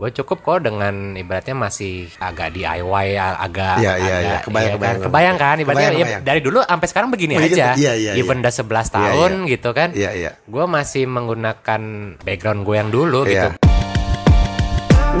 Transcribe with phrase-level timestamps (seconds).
[0.00, 4.38] gue cukup kok dengan ibaratnya masih agak DIY agak Iya, iya, agak- iya.
[4.40, 4.76] Kebayang, kan?
[4.80, 5.00] kebayang.
[5.04, 6.22] kebayang kan ibaratnya Kebayang, ya, kebayang.
[6.24, 8.48] dari dulu sampai sekarang begini Oh, iya, aja iya, iya, even iya.
[8.48, 9.50] udah 11 Iya, tahun iya.
[9.52, 10.30] gitu kan Iya, iya.
[10.40, 11.82] gue masih menggunakan
[12.16, 13.60] background gue yang dulu gitu Iya.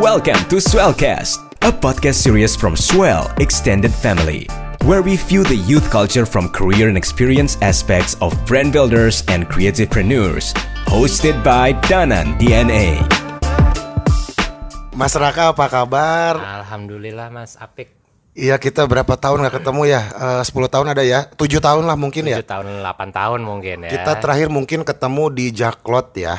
[0.00, 4.48] Welcome to Swellcast, a podcast series from Swell Extended Family,
[4.88, 9.44] where we view the youth culture from career and experience aspects of brand builders and
[9.44, 10.56] creativepreneurs.
[10.88, 13.02] Hosted by Danan DNA.
[14.90, 16.34] Mas Raka apa kabar?
[16.62, 17.94] alhamdulillah mas Apik
[18.30, 20.02] Iya kita berapa tahun nggak ketemu ya?
[20.38, 21.26] Eh, 10 tahun ada ya?
[21.34, 22.38] 7 tahun lah mungkin ya?
[22.38, 26.36] 7 tahun 8 tahun mungkin ya Kita terakhir mungkin ketemu di Jaklot ya.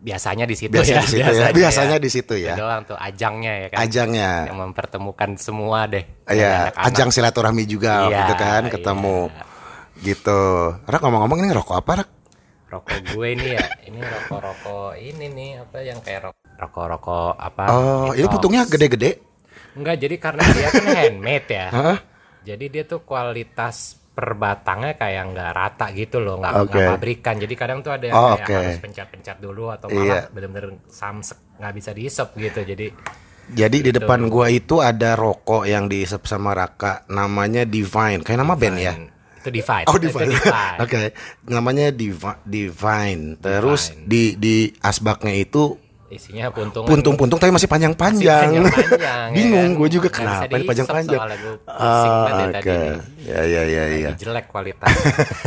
[0.00, 1.48] biasanya di situ Biasanya ya di situ ya.
[1.52, 2.54] Biasanya di situ ya.
[2.56, 4.30] Itu doang tuh ajangnya ya kan Ajangnya.
[4.48, 8.72] yang mempertemukan semua deh Iya, ajang silaturahmi juga Iya, gitu kan, iya.
[8.72, 9.18] ketemu.
[10.00, 10.40] Gitu.
[10.82, 12.08] Rak ngomong-ngomong ini rokok apa, Rak?
[12.70, 18.10] rokok gue ini ya ini rokok-rokok ini nih apa yang kayak rok- rokok-rokok apa Oh,
[18.10, 18.34] ini detox.
[18.34, 19.10] putungnya gede-gede.
[19.72, 21.98] enggak jadi karena dia kan handmade ya Hah?
[22.42, 23.76] jadi dia tuh kualitas
[24.10, 28.14] per batangnya kayak nggak rata gitu loh nggak nggak pabrikan jadi kadang tuh ada yang
[28.14, 28.54] Oh, kayak oke.
[28.58, 32.88] harus pencet-pencet dulu atau malah bener-bener samsek nggak bisa dihisap gitu jadi
[33.50, 38.22] Jadi di depan gua itu ada rokok yang diisep sama Raka, namanya Divine.
[38.22, 38.94] Kayak nama band ya?
[39.36, 40.78] itu divide Oh, Itu Divine.
[40.84, 41.10] Oke,
[41.44, 43.22] namanya Divi- Divine.
[43.36, 44.06] Terus Divine.
[44.06, 45.74] di di asbaknya itu
[46.10, 48.50] isinya puntung puntung-puntung tapi masih panjang-panjang.
[48.50, 49.78] panjang-panjang, ya Bingung kan?
[49.78, 50.64] gue juga Nggak bisa kenapa ini
[51.38, 52.80] gue pusing Ah, ya Oke.
[53.22, 54.10] Ya ya ya ya.
[54.18, 54.90] jelek kualitas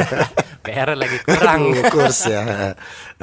[0.66, 2.42] PR lagi kurang kurs ya.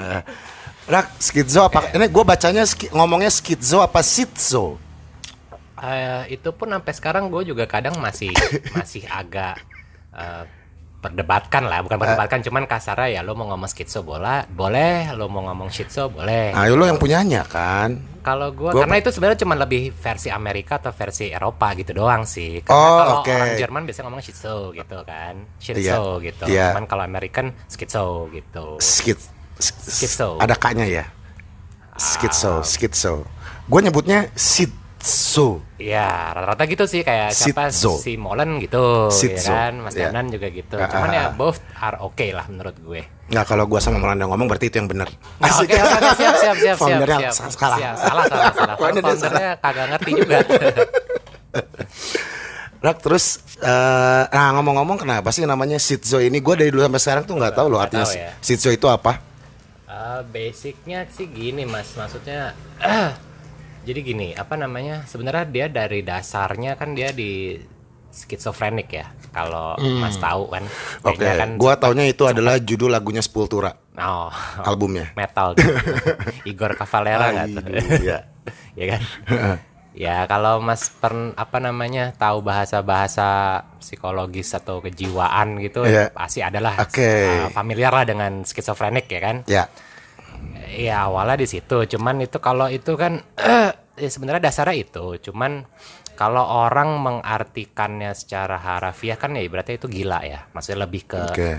[0.91, 1.88] Rak, skizo apa?
[1.94, 4.74] Ini gue bacanya ngomongnya skizo apa sitzo?
[5.80, 8.28] Eh, itu pun sampai sekarang gue juga kadang masih
[8.77, 9.56] masih agak
[10.12, 10.44] eh,
[11.00, 15.40] perdebatkan lah bukan perdebatkan cuman kasarnya ya lo mau ngomong skitso boleh boleh lo mau
[15.42, 17.96] ngomong shitso boleh Ayo lo yang punyanya kan?
[18.20, 22.22] kalau gue Gua- karena itu sebenarnya cuma lebih versi Amerika atau versi Eropa gitu doang
[22.22, 23.32] sih karena Oh, kalau oke.
[23.32, 26.66] orang Jerman biasanya ngomong shitso gitu kan shitso Iya, gitu iya.
[26.70, 29.16] cuman kalau American skitso gitu Skit,
[29.60, 30.36] Skitso.
[30.36, 31.05] Ada kaknya ya?
[31.94, 33.28] Skitso, skitso.
[33.66, 34.33] Gue nyebutnya
[35.00, 35.64] sitso.
[35.80, 37.96] Iya, rata-rata gitu sih kayak siapa Sitzo.
[37.96, 39.96] si Molen gitu, Sitzo, ya kan, Mas.
[39.96, 40.77] Danan juga gitu.
[40.77, 41.33] Ah, Cuman ah, ya ah.
[41.33, 43.00] both are okay lah menurut gue.
[43.27, 45.08] Nggak kalau gue sama Melanda ngomong berarti itu yang benar.
[45.40, 47.33] Nah, Oke, oke, oke, siap, siap, siap, siap, Foundernya siap.
[47.33, 47.78] sa- salah.
[47.78, 48.77] Siap, salah, salah, salah.
[48.80, 50.39] Foundernya kagak ngerti juga.
[52.80, 56.40] Rak terus eh nah ngomong-ngomong kenapa sih namanya sitzo ini?
[56.40, 58.33] Gue dari dulu sampai sekarang tuh nggak tahu loh artinya tahu ya.
[58.40, 59.20] sitzo itu apa.
[59.84, 62.56] Eh, basicnya sih gini mas, maksudnya
[63.83, 65.02] jadi gini, apa namanya?
[65.08, 67.57] Sebenarnya dia dari dasarnya kan dia di
[68.11, 69.07] skizofrenik ya.
[69.30, 71.07] Kalau mas tahu kan, Hmm.
[71.14, 74.30] Oke, kayaknya kan, gua taunya itu adalah judul lagunya Sepultura oh,
[74.67, 75.14] albumnya.
[75.20, 75.70] metal gitu.
[76.51, 77.63] Igor Cavalera nggak tuh?
[78.02, 78.19] Iya.
[78.79, 79.01] ya kan?
[79.90, 86.14] ya kalau Mas per apa namanya tahu bahasa-bahasa psikologis atau kejiwaan gitu Iya.
[86.14, 87.27] pasti adalah Oke.
[87.27, 89.36] uh, familiar lah dengan skizofrenik ya kan?
[89.46, 89.64] Ya.
[90.70, 93.18] Ya awalnya di situ, cuman itu kalau itu kan
[94.01, 95.67] ya sebenarnya dasarnya itu, cuman
[96.14, 101.51] kalau orang mengartikannya secara harafiah kan ya berarti itu gila ya, maksudnya lebih ke Oke.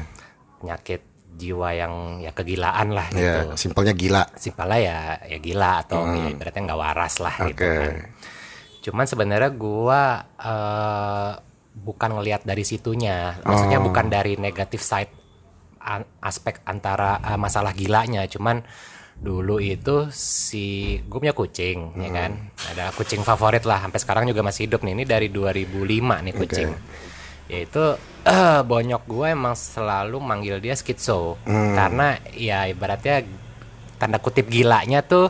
[0.57, 3.57] penyakit jiwa yang ya kegilaan lah Ya, gitu.
[3.57, 4.23] simpelnya gila.
[4.35, 7.71] Simpelnya ya ya gila atau ya ibaratnya nggak waras lah gitu Hmm.
[7.71, 7.79] Oke.
[7.79, 7.95] kan.
[8.81, 10.01] Cuman sebenarnya gua
[10.37, 11.31] eh,
[11.71, 13.85] bukan ngelihat dari situnya, maksudnya Oh.
[13.85, 15.13] bukan dari negatif side
[15.81, 18.61] an- aspek antara eh, masalah gilanya, cuman
[19.17, 22.15] dulu itu si gue punya kucing ya Hmm.
[22.15, 22.31] kan?
[22.73, 24.93] Ada kucing favorit lah sampai sekarang juga masih hidup nih.
[24.97, 26.69] Ini dari 2005 nih kucing.
[27.45, 27.83] Yaitu
[28.21, 31.73] eh, bonyok gue emang selalu manggil dia skitso Hmm.
[31.73, 33.25] karena ya ibaratnya
[33.97, 35.29] tanda kutip gilanya tuh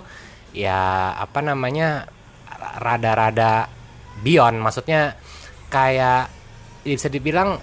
[0.51, 2.07] ya apa namanya
[2.77, 3.67] rada-rada
[4.21, 4.55] beyond.
[4.55, 5.15] Maksudnya
[5.67, 6.31] kayak
[6.83, 7.59] bisa dibilang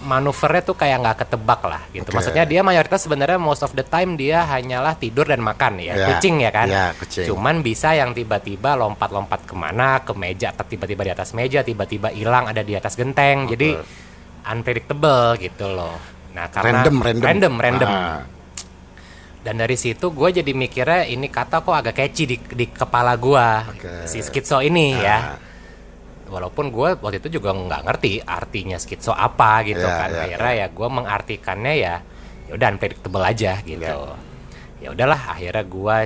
[0.00, 2.14] manuvernya tuh kayak nggak ketebak lah gitu Oke.
[2.14, 6.06] maksudnya dia mayoritas sebenarnya most of the time dia hanyalah tidur dan makan ya Ya,
[6.08, 7.26] kucing ya kan ya, kucing.
[7.26, 12.46] cuman bisa yang tiba-tiba lompat-lompat ke mana ke meja tiba-tiba di atas meja tiba-tiba hilang
[12.46, 13.78] ada di atas genteng jadi
[14.44, 15.94] unpredictable gitu loh
[16.32, 17.22] nah karena Random, random.
[17.22, 17.90] random random.
[17.90, 18.20] Ah,
[19.42, 23.46] dan dari situ gue jadi mikirnya ini kata kok agak catchy di, di kepala gue
[23.70, 23.92] Oke.
[24.06, 25.02] si skitso ini Ah.
[25.02, 25.18] ya
[26.32, 30.52] walaupun gue waktu itu juga nggak ngerti artinya skitso apa gitu Ya, kan ya, akhirnya
[30.56, 31.94] ya gue mengartikannya ya
[32.42, 33.98] ya udah unpredictable aja gitu
[34.78, 35.96] ya udahlah akhirnya gue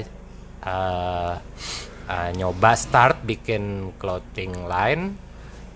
[0.62, 1.34] eh,
[2.06, 3.62] eh, nyoba start bikin
[3.94, 5.14] clothing line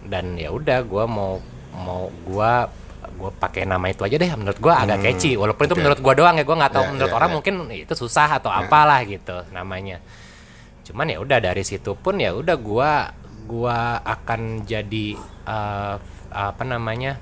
[0.02, 1.38] dan ya udah gue mau
[1.72, 2.52] mau gue
[3.10, 5.76] gue pakai nama itu aja deh menurut gue agak catchy walaupun itu Hmm.
[5.76, 5.82] oke.
[5.82, 7.34] menurut gue doang ya gue nggak tahu Ya, menurut ya, orang ya.
[7.36, 10.00] mungkin itu susah atau apalah gitu namanya
[10.82, 13.14] cuman ya udah dari situ pun ya udah gua
[13.50, 15.94] gua akan jadi eh,
[16.30, 17.18] apa namanya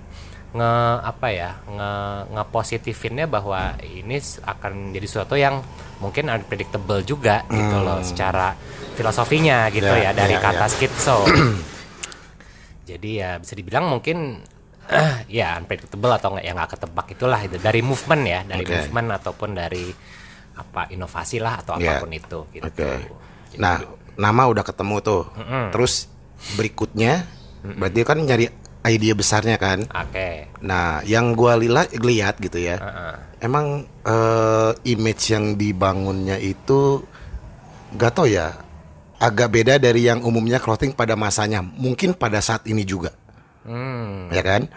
[0.48, 0.72] nge
[1.02, 1.92] apa ya nge
[2.32, 5.60] ngepositifinnya bahwa ini akan jadi sesuatu yang
[6.00, 8.56] mungkin unpredictable juga gitu loh secara
[8.96, 10.72] filosofinya gitu Ya, ya dari ya, kata ya.
[10.72, 11.24] skitso
[12.84, 14.40] jadi ya bisa dibilang mungkin
[15.28, 18.72] ya unpredictable atau nggak ya nggak ketebak itulah itu dari movement ya dari Oke.
[18.74, 19.84] movement ataupun dari
[20.56, 22.00] apa inovasi lah atau Ya.
[22.00, 22.64] apa pun itu gitu.
[22.64, 22.88] Oke.
[23.52, 23.78] Jadi, Nah,
[24.16, 25.22] nama udah ketemu tuh.
[25.70, 26.08] Terus
[26.56, 27.26] berikutnya
[27.62, 28.46] berarti kan nyari
[28.88, 29.84] ide besarnya kan.
[29.90, 30.48] Oke.
[30.64, 32.80] Nah, yang gua lila lihat gitu ya.
[32.80, 33.14] Heeh.
[33.44, 37.04] Emang eh, image yang dibangunnya itu
[37.94, 38.52] gak tau ya
[39.18, 41.60] agak beda dari yang umumnya clothing pada masanya.
[41.60, 43.12] Mungkin pada saat ini juga.
[43.68, 44.32] Hmm.
[44.32, 44.70] Ya kan?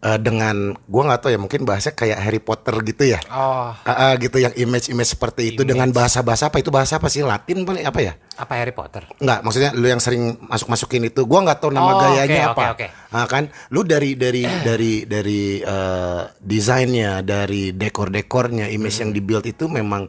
[0.00, 3.20] Eh, dengan gua nggak tahu ya mungkin bahasa kayak Harry Potter gitu ya.
[3.28, 7.20] Oh, Ah, ah, gitu yang image-image seperti itu dengan bahasa-bahasa apa itu bahasa apa sih
[7.20, 8.12] Latin paling apa ya?
[8.32, 9.04] apa Harry Potter?
[9.20, 12.62] Enggak, maksudnya lu yang sering masuk-masukin itu, gua nggak tahu nama Oh, gayanya oke, apa.
[12.72, 12.86] oke, oke.
[13.12, 19.02] Ah, kan, lu dari dari dari dari eh, desainnya, dari dekor-dekornya, image Hmm.
[19.04, 20.08] yang dibuild itu memang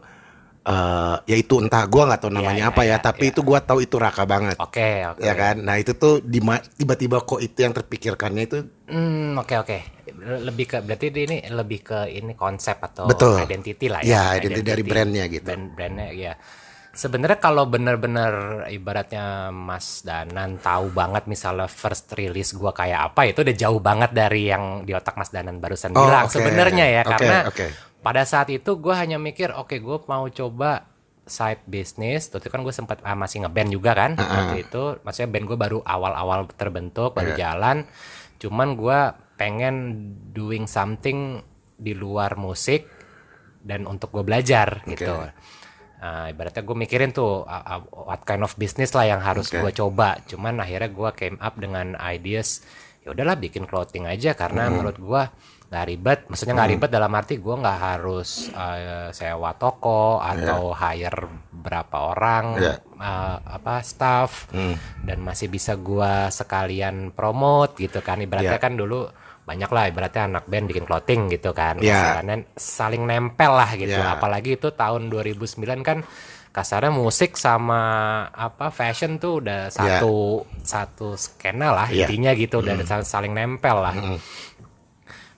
[0.61, 3.31] eh ya itu entah gua nggak tahu namanya iya, apa ya, iya, tapi iya.
[3.33, 4.57] itu gua tahu itu raka banget.
[4.61, 5.21] Oke, oke.
[5.25, 5.57] Ya kan?
[5.65, 6.21] Nah, itu tuh
[6.77, 9.77] tiba-tiba kok itu yang terpikirkannya itu Hmm, oke oke.
[10.21, 13.41] Lebih ke berarti ini lebih ke ini konsep atau Betul.
[13.41, 14.37] identity lah Ya, ya.
[14.37, 15.47] identity dari brandnya gitu.
[15.47, 16.33] Brand brandnya ya.
[16.91, 23.39] Sebenarnya kalau bener-bener ibaratnya Mas Danan tahu banget misalnya first release gua kayak apa itu
[23.47, 26.35] udah jauh banget dari yang di otak Mas Danan barusan Oh, bilang oke.
[26.35, 27.67] sebenarnya ya Oke, karena oke.
[28.01, 30.89] Pada saat itu gua hanya mikir oke gue mau coba
[31.21, 32.27] side business.
[32.27, 35.00] Waktu itu kan gue sempat ah, masih ngeband juga kan waktu itu.
[35.06, 37.39] Maksudnya band gue baru awal-awal terbentuk baru Iya.
[37.48, 37.86] jalan.
[38.42, 39.00] Cuman gue
[39.38, 39.75] pengen
[40.33, 41.39] doing something
[41.77, 42.89] di luar musik
[43.62, 45.13] dan untuk gue belajar gitu.
[46.01, 49.62] Nah, ibaratnya gue mikirin tuh uh, uh, what kind of business lah yang harus Oke.
[49.62, 50.18] gue coba.
[50.25, 52.65] Cuman akhirnya gue came up dengan ideas
[53.06, 54.33] ya udahlah bikin clothing aja.
[54.33, 54.81] Karena Hmm.
[54.81, 55.21] menurut gue
[55.71, 61.31] nggak ribet maksudnya nggak ribet dalam arti gue nggak harus uh, sewa toko atau hire
[61.50, 62.75] berapa orang Iya.
[62.97, 64.51] uh, apa staff.
[65.00, 68.18] Dan masih bisa gue sekalian promote gitu kan.
[68.18, 68.59] Ibaratnya Iya.
[68.59, 69.06] kan dulu
[69.41, 71.77] banyak lah ibaratnya anak band bikin clothing gitu kan.
[71.77, 72.18] Iya.
[72.18, 73.94] Karena saling nempel lah gitu.
[73.94, 74.18] Iya.
[74.18, 76.01] apalagi itu tahun 2009 kan
[76.51, 77.79] kasarnya musik sama
[78.27, 82.09] apa fashion tuh udah satu satu skena lah Iya.
[82.09, 82.59] intinya gitu.
[82.59, 83.95] Udah sa- saling nempel lah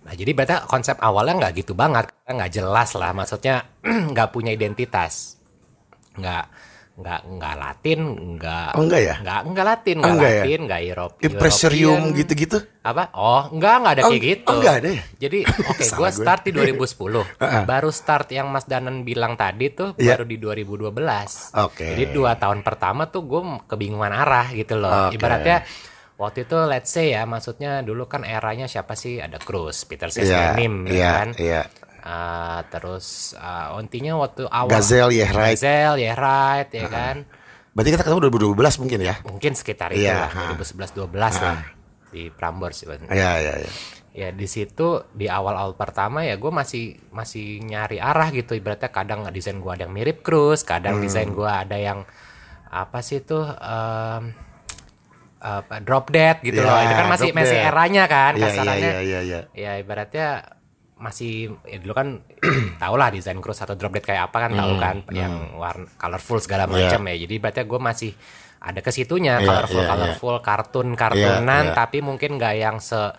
[0.04, 3.64] nah jadi berarti konsep awalnya nggak gitu banget nggak jelas lah maksudnya
[4.12, 5.40] nggak punya identitas
[6.14, 6.46] nggak
[6.94, 8.00] nggak nggak Latin
[8.38, 9.16] nggak Oh, enggak ya?
[9.18, 10.44] nggak nggak Latin Oh, nggak enggak ya?
[10.46, 12.18] Latin nggak Europe impresarium European.
[12.22, 12.58] gitu-gitu.
[12.84, 15.04] apa oh enggak enggak ada Oh, kayak gitu oh, enggak ada ya?
[15.18, 15.40] jadi
[15.74, 20.14] oke Salah gue start di 2010 baru start yang Mas Danan bilang tadi tuh Iya.
[20.14, 20.94] baru di 2012
[21.58, 21.86] Oke.
[21.88, 25.18] jadi dua tahun pertama tuh gue kebingungan arah gitu loh Oke.
[25.18, 25.66] ibaratnya
[26.24, 30.56] waktu itu let's say ya maksudnya dulu kan eranya siapa sih ada Cruz Peter Iya,
[30.56, 31.62] Sesmenim ya iya, kan iya.
[32.00, 35.56] Ah, terus ah, intinya waktu awal Gazelle, Yeah Right.
[35.56, 37.24] Gazelle, Yeah Right ya kan
[37.72, 38.20] Berarti kita ketemu
[38.54, 39.16] 2012 mungkin ya?
[39.24, 40.44] mungkin sekitar itu Iya, lah ha.
[40.54, 41.58] 2011 12 lah
[42.10, 43.72] di Prambors sebenarnya Iya, iya, iya.
[44.14, 49.26] ya di situ di awal-awal pertama ya gue masih masih nyari arah gitu ibaratnya kadang
[49.30, 51.04] desain gue ada yang mirip Cruz kadang Hmm.
[51.04, 52.06] desain gue ada yang
[52.68, 54.36] apa sih tuh em,
[55.44, 57.68] apa drop dead gitu Ya, loh itu kan masih masih Dead.
[57.68, 59.40] eranya kan Iya, kasarannya iya, iya, iya.
[59.52, 60.28] ya ibaratnya
[60.96, 61.34] masih
[61.64, 62.08] ya dulu kan
[62.80, 66.40] tau lah desain Cruz atau drop dead kayak apa kan tahu kan yang warna colorful
[66.40, 66.88] segala Hmm, Iya.
[66.90, 68.12] macam ya jadi ibaratnya gue masih
[68.58, 69.90] ada ke situnya Iya, colorful iya.
[69.90, 71.76] colorful kartun kartunan Iya, iya.
[71.76, 73.12] tapi mungkin nggak yang se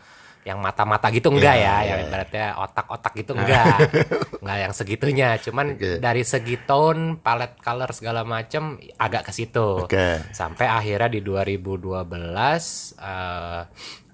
[0.45, 2.09] yang mata-mata gitu enggak Iya, ya, iya, yang iya.
[2.09, 3.77] ibaratnya otak-otak gitu enggak,
[4.45, 5.97] enggak yang segitunya, cuman Oke.
[5.99, 10.21] dari segi tone, palette color segala macem agak ke situ, Oke.
[10.37, 12.05] sampai akhirnya di 2012
[13.01, 13.61] eh,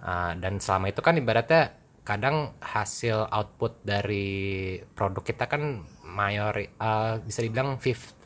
[0.07, 1.63] eh, dan selama itu kan ibaratnya
[2.07, 8.19] kadang hasil output dari produk kita kan mayori eh, bisa dibilang 50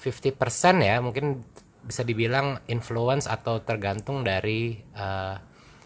[0.00, 1.44] 50% ya mungkin
[1.84, 5.34] bisa dibilang influence atau tergantung dari eh,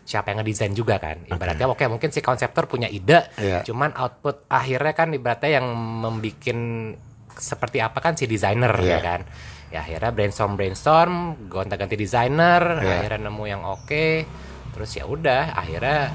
[0.04, 3.64] siapa yang ngedesain juga kan ibaratnya oke mungkin si konseptor punya ide Iya.
[3.64, 6.58] cuman output akhirnya kan ibaratnya yang membikin
[7.34, 8.98] seperti apa kan si desainer ya Iya.
[9.00, 9.20] kan
[9.68, 11.14] ya akhirnya brainstorm brainstorm
[11.48, 13.00] gonta-ganti desainer Iya.
[13.00, 14.06] akhirnya nemu yang oke
[14.70, 16.12] terus ya udah akhirnya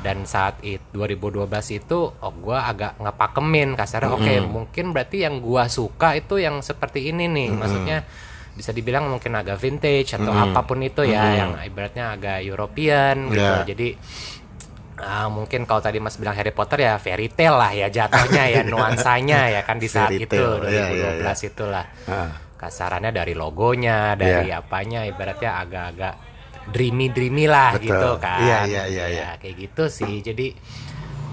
[0.00, 1.44] dan saat itu 2012
[1.74, 7.08] itu oh gua agak ngepakemin kasarnya oke mungkin berarti yang gua suka itu yang seperti
[7.08, 7.98] ini nih maksudnya
[8.52, 13.40] bisa dibilang mungkin agak vintage atau apa pun itu ya yang ibaratnya agak European gitu
[13.40, 13.64] Ya.
[13.64, 13.88] jadi
[15.00, 18.60] ah, mungkin kalau tadi Mas bilang Harry Potter ya fairy tale lah ya jatuhnya ya
[18.72, 21.32] nuansanya ya kan di saat Fairy itu tale, 2012 ya, ya, ya.
[21.48, 22.30] itulah Ah.
[22.60, 26.14] kasarannya dari logonya, dari apanya, ibaratnya agak-agak
[26.68, 27.88] dreamy dreamy lah Betul.
[27.88, 28.44] gitu kan.
[28.44, 29.20] Iya, iya, iya, iya.
[29.24, 30.20] Ya, kayak gitu sih.
[30.20, 30.52] Jadi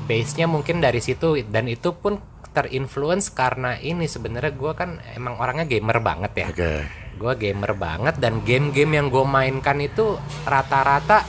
[0.08, 2.16] base-nya mungkin dari situ dan itu pun
[2.56, 6.48] terinfluence karena ini sebenarnya gue kan emang orangnya gamer banget ya.
[6.48, 6.74] Oke.
[7.18, 11.26] Gue gamer banget dan game-game yang gue mainkan itu rata-rata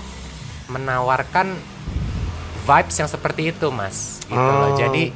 [0.68, 1.56] menawarkan
[2.68, 4.20] vibes yang seperti itu, Mas.
[4.28, 4.72] Gitu loh.
[4.72, 4.76] Oh.
[4.76, 5.10] Jadi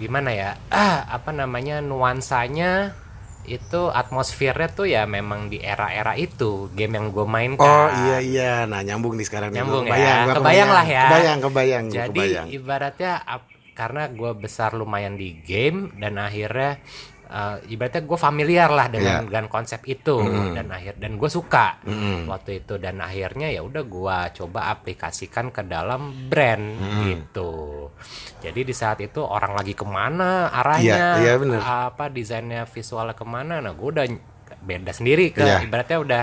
[0.00, 0.50] gimana ya?
[0.72, 2.96] Ah, apa namanya nuansanya
[3.44, 7.68] itu atmosfernya tuh ya memang di era-era itu game yang gue mainkan.
[7.68, 9.60] Oh iya iya, nah nyambung nih sekarang nih.
[9.60, 10.16] Nyambung Gua ya.
[10.28, 11.04] gua Kebayang lah ya.
[11.08, 12.46] Kebayang, kebayang, Jadi kebayang.
[12.52, 13.12] ibaratnya
[13.72, 16.80] karena gue besar lumayan di game dan akhirnya
[17.30, 19.28] eh, ibaratnya gue familiar lah dengan Iya.
[19.28, 20.18] dengan konsep itu
[20.50, 21.78] dan akhir dan gue suka
[22.26, 26.66] waktu itu dan akhirnya ya udah gue coba aplikasikan ke dalam brand
[27.04, 27.86] gitu.
[28.40, 31.60] Jadi di saat itu orang lagi ke mana arahnya, Iya, iya bener.
[31.60, 34.06] apa desainnya visualnya ke mana, nah gue udah
[34.60, 35.62] beda sendiri ke Iya.
[35.62, 36.22] ibaratnya udah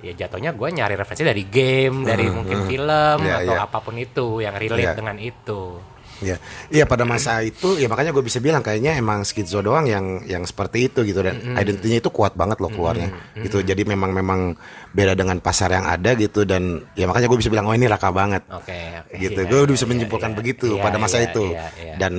[0.00, 3.66] ya jatuhnya gue nyari referensi dari game, dari mungkin film Iya, atau iya.
[3.68, 4.96] apa pun itu yang relate Iya.
[4.96, 5.76] dengan itu.
[6.20, 6.36] Iya,
[6.68, 10.44] iya pada masa itu ya makanya gue bisa bilang kayaknya emang Skizzo doang yang yang
[10.44, 13.08] seperti itu gitu dan identitinya itu kuat banget loh keluarnya
[13.40, 13.64] gitu.
[13.64, 14.52] Jadi memang memang
[14.92, 18.12] beda dengan pasar yang ada gitu dan ya makanya gue bisa bilang oh ini raka
[18.12, 19.16] banget Oke, oke.
[19.16, 19.40] gitu.
[19.40, 20.36] Iya, gue udah iya, bisa iya, menyimpulkan iya.
[20.36, 21.94] begitu Iya, pada masa iya, itu iya, iya.
[21.96, 22.14] dan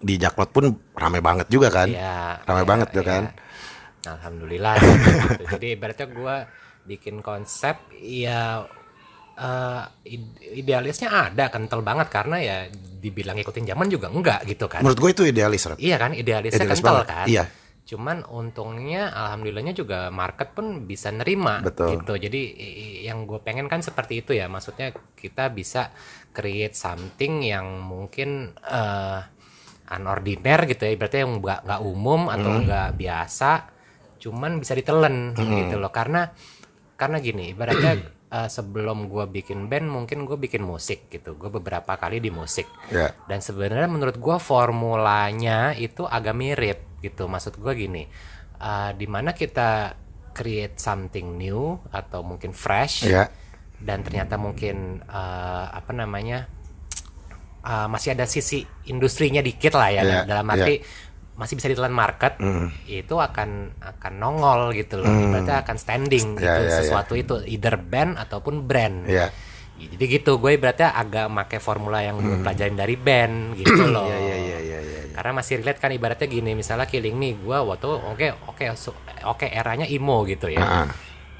[0.00, 0.64] di Jaklot pun
[0.96, 3.10] ramai banget juga kan, Iya, ramai iya, banget tuh iya.
[3.10, 3.22] kan.
[4.00, 4.74] Alhamdulillah.
[4.80, 5.44] gitu.
[5.58, 6.36] Jadi ibaratnya gue
[6.88, 8.64] bikin konsep ya
[10.04, 12.56] ide- idealisnya ada kental banget karena ya
[13.00, 14.84] dibilang ikutin zaman juga enggak gitu kan.
[14.84, 15.78] Menurut gue itu idealis, Rat.
[15.80, 17.26] Iya kan idealisnya Idealis kental banget, kan.
[17.26, 17.44] iya.
[17.80, 21.96] Cuman untungnya alhamdulillahnya juga market pun bisa nerima Betul.
[21.98, 22.12] gitu.
[22.20, 22.40] Jadi
[23.02, 24.46] yang gue pengen kan seperti itu ya.
[24.46, 25.90] Maksudnya kita bisa
[26.30, 29.20] create something yang mungkin eh
[29.90, 30.94] unordinary gitu ya.
[30.94, 33.50] Berarti yang nggak nggak umum atau nggak biasa.
[34.20, 35.90] Cuman bisa ditelen gitu loh.
[35.90, 36.28] Karena
[36.94, 41.34] karena gini ibaratnya eh, sebelum gue bikin band mungkin gue bikin musik gitu.
[41.34, 42.70] Gue beberapa kali di musik.
[42.88, 43.12] Ya.
[43.26, 47.26] Dan sebenarnya menurut gua formulanya itu agak mirip gitu.
[47.26, 48.06] Maksud gua gini,
[48.60, 49.98] uh, di mana kita
[50.30, 53.26] create something new atau mungkin fresh, Ya.
[53.82, 56.46] dan ternyata mungkin uh, apa namanya
[57.66, 60.02] uh, masih ada sisi industrinya dikit lah ya.
[60.06, 60.80] Iya, dalam arti
[61.40, 62.36] masih bisa ditelan market,
[62.84, 63.48] itu akan
[63.80, 65.08] akan nongol gitu loh.
[65.08, 66.76] Berarti akan standing Iya, gitu iya, iya.
[66.76, 69.08] sesuatu itu either band ataupun brand.
[69.08, 69.32] Iya.
[69.80, 74.04] Jadi gitu, gue berarti agak make formula yang gue pelajarin dari band gitu loh.
[74.04, 75.00] Iya iya iya iya iya.
[75.10, 78.92] Karena masih relate kan ibaratnya gini, misalnya Killing Me, gue waktu oke oke su-
[79.24, 80.60] oke eranya emo gitu ya.
[80.60, 80.88] Ah, ah.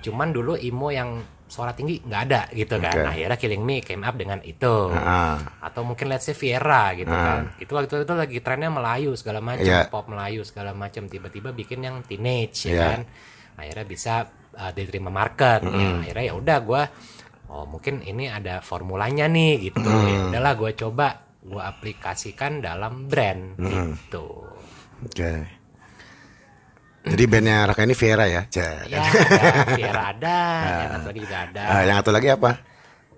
[0.01, 2.95] Cuman dulu emo yang suara tinggi nggak ada gitu kan.
[2.95, 4.89] Nah, akhirnya Killing Me came up dengan itu.
[4.95, 7.51] Ah, Atau mungkin let's say Viera gitu kan.
[7.59, 9.91] Itu waktu itu lagi trennya Melayu segala macam, Iya.
[9.91, 11.11] pop Melayu segala macam.
[11.11, 12.83] Tiba-tiba bikin yang teenage ya Iya.
[12.87, 13.01] kan.
[13.59, 14.15] Akhirnya bisa
[14.55, 15.61] uh, diterima market.
[15.67, 16.83] Ya, akhirnya ya udah gue
[17.51, 19.83] oh mungkin ini ada formulanya nih gitu.
[19.83, 21.07] Ya udahlah gue coba
[21.43, 24.47] gue aplikasikan dalam brand gitu.
[25.03, 25.60] Oke.
[27.01, 28.43] Jadi bandnya Raka ini Vera ya?
[28.49, 28.85] Ja.
[28.85, 30.39] Ya, ada Viera ada,
[30.85, 31.63] yang satu lagi juga ada.
[31.65, 32.51] Ah, yang satu lagi apa?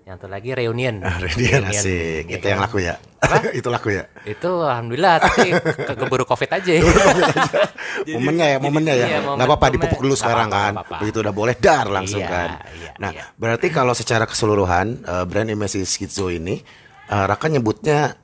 [0.03, 0.95] Yang satu lagi reunion.
[0.99, 2.23] Radian asik.
[2.25, 2.95] ya Itu yang laku ya?
[3.59, 4.03] itu laku ya?
[4.23, 6.71] Itu alhamdulillah tapi ke keburu Covid aja.
[6.79, 9.05] Jadi- momennya ya, jadi- momennya ya.
[9.05, 9.73] iya, Nggak apa-apa momentumnya.
[9.79, 10.71] dipupuk dulu sekarang apa-apa, kan.
[10.71, 11.01] nggak apa-apa.
[11.03, 12.49] Begitu udah boleh dar langsung Iya, kan.
[12.75, 13.23] iya, Nah, iya.
[13.35, 16.59] berarti kalau secara keseluruhan eh, brand Imesi Schizo ini
[17.05, 18.15] eh, Raka nyebutnya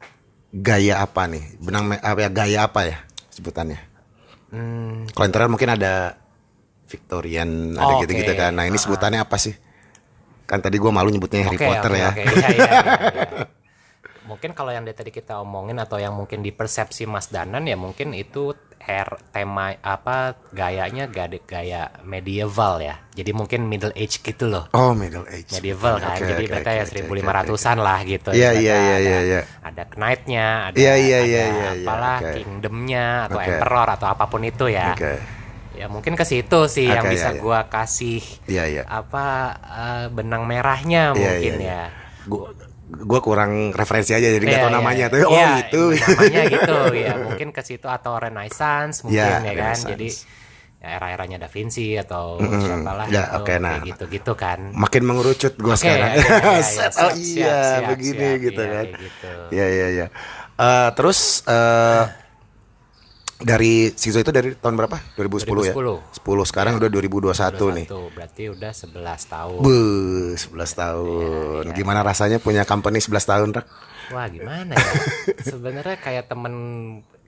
[0.51, 1.59] gaya apa nih?
[1.59, 2.97] Benang apa ya gaya apa ya
[3.29, 3.88] sebutannya?
[4.49, 6.17] Hmm, Kalau internal mungkin ada
[6.89, 8.39] Victorian, ada Oh, gitu-gitu oke.
[8.41, 8.51] kan.
[8.57, 9.53] Nah, ini sebutannya apa sih?
[10.49, 12.09] Kan tadi gua malu nyebutnya Harry oke, Potter oke, ya.
[12.09, 12.23] oke.
[12.25, 12.83] Iya, iya, iya, iya.
[14.29, 17.73] Mungkin kalau yang dari tadi kita omongin atau yang mungkin di persepsi Mas Danan ya
[17.73, 18.53] mungkin itu
[18.89, 22.97] hair tema apa gayanya gaya, gaya medieval ya.
[23.13, 24.65] Jadi mungkin middle age gitu loh.
[24.71, 25.53] Oh, middle age.
[25.53, 28.75] medieval kan Oke, jadi oke, mereka oke, ya oke, 1500-an lah gitu Iya, Mereka iya,
[28.75, 29.41] iya, ada, iya, iya.
[29.61, 32.31] ada knight-nya ada Iya, iya, ada iya, iya, iya, apalah oke.
[32.33, 33.47] kingdom-nya atau Oke.
[33.47, 35.13] emperor atau apa pun itu ya Oke.
[35.75, 37.41] ya mungkin ke situ sih yang Oke, bisa iya, iya.
[37.41, 38.83] gua kasih Iya, iya.
[38.85, 39.25] apa
[39.61, 41.77] eh, benang merahnya Iya, mungkin iya, iya.
[41.77, 41.83] ya
[42.25, 42.47] Gua
[42.89, 45.13] gua kurang referensi aja jadi nggak Iya, tahu iya, namanya iya.
[45.13, 45.21] tuh.
[45.21, 45.83] Oh, Iya, gitu.
[45.93, 50.09] namanya gitu ya mungkin ke situ atau renaissance mungkin Iya, ya kan jadi
[50.79, 53.77] ya era-eranya Da Vinci atau siapalah Ya, gitu oke, nah.
[53.77, 56.11] kayak gitu-gitu kan Makin mengerucut gua Oke, sekarang.
[56.15, 58.85] iya, iya, iya, Set, siap, oh iya, siap, begini siap, gitu iya, kan.
[58.95, 59.31] gitu.
[59.51, 60.05] Iya, iya, iya.
[60.59, 62.03] Eh, terus eh
[63.39, 64.99] dari Sizo itu dari tahun berapa?
[65.15, 65.73] 2010, ya?
[65.73, 66.43] 2010.
[66.43, 67.85] 10 sekarang udah 2021 nih.
[67.87, 69.59] Tuh, berarti udah 11 tahun.
[69.59, 69.77] Bu,
[70.35, 71.63] 11 tahun.
[71.65, 73.65] Iya, Gimana rasanya punya company 11 tahun, Rak?
[74.09, 74.91] Wah, gimana ya?
[75.51, 76.53] Sebenarnya kayak temen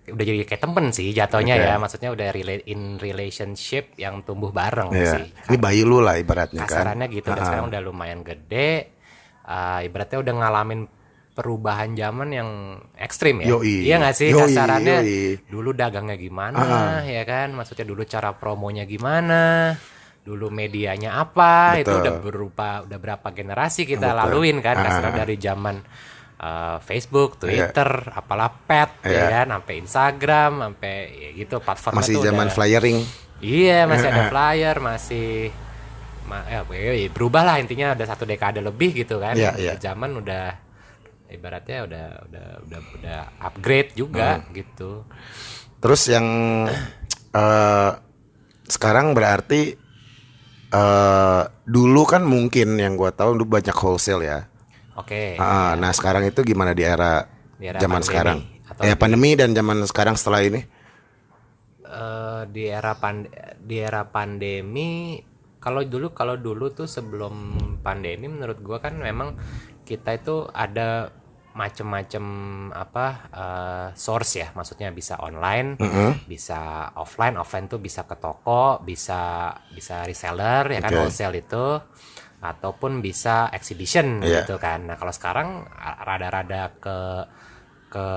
[0.02, 1.64] udah jadi kayak temen sih jatuhnya Oke.
[1.64, 5.14] ya maksudnya udah rela- in relationship yang tumbuh bareng Iya.
[5.14, 6.68] sih Ini bayi lu lah ibaratnya kan.
[6.68, 8.98] kasarannya gitu dan sekarang udah lumayan gede
[9.46, 10.80] uh, ibaratnya udah ngalamin
[11.32, 12.50] perubahan zaman yang
[12.94, 13.88] ekstrim ya Yoi.
[13.88, 15.20] iya nggak sih Yoi, kasarannya yoi.
[15.48, 16.60] dulu dagangnya gimana
[17.08, 19.72] ya kan maksudnya dulu cara promonya gimana
[20.22, 22.02] dulu medianya apa itu Betul.
[22.02, 24.20] udah berupa udah berapa generasi kita Betul.
[24.20, 24.84] laluin kan Ah.
[24.84, 25.76] kasarnya dari zaman
[26.38, 29.26] uh, Facebook, Twitter, apalah pet ya Iya.
[29.34, 32.98] kan sampai Instagram sampai ya gitu platformnya Masih zaman udah- flyering.
[33.40, 35.50] Iya masih ada flyer masih
[36.22, 39.74] ma ya, ya, berubah lah intinya udah satu dekade lebih gitu kan Iya, iya.
[39.76, 40.54] zaman udah
[41.32, 44.52] ibaratnya udah udah udah udah upgrade juga Hmm.
[44.54, 44.92] gitu
[45.82, 46.28] Terus yang
[47.42, 47.92] eh
[48.68, 49.76] sekarang berarti
[50.72, 54.40] eh dulu kan mungkin yang gua tahu dulu banyak wholesale ya.
[54.96, 57.28] oke Ah, nah sekarang itu gimana di era,
[57.60, 58.38] Di era zaman pandemi sekarang?
[58.68, 60.62] atau Ya di- pandemi dan zaman sekarang setelah ini.
[61.82, 63.26] Eh, di era pand
[63.60, 65.18] di era pandemi
[65.60, 67.34] kalau dulu kalau dulu tuh sebelum
[67.82, 69.36] pandemi menurut gua kan memang
[69.84, 71.10] kita itu ada
[71.54, 72.26] macem-macem
[72.72, 74.48] apa eh, source ya.
[74.52, 75.76] Maksudnya bisa online
[76.26, 77.36] bisa offline.
[77.36, 81.66] Offline tuh bisa ke toko bisa bisa reseller ya kan wholesale itu.
[82.42, 84.42] Ataupun bisa exhibition Iya.
[84.42, 84.90] gitu kan.
[84.90, 85.62] Nah kalau sekarang
[86.02, 86.98] rada-rada ke
[87.92, 88.08] ke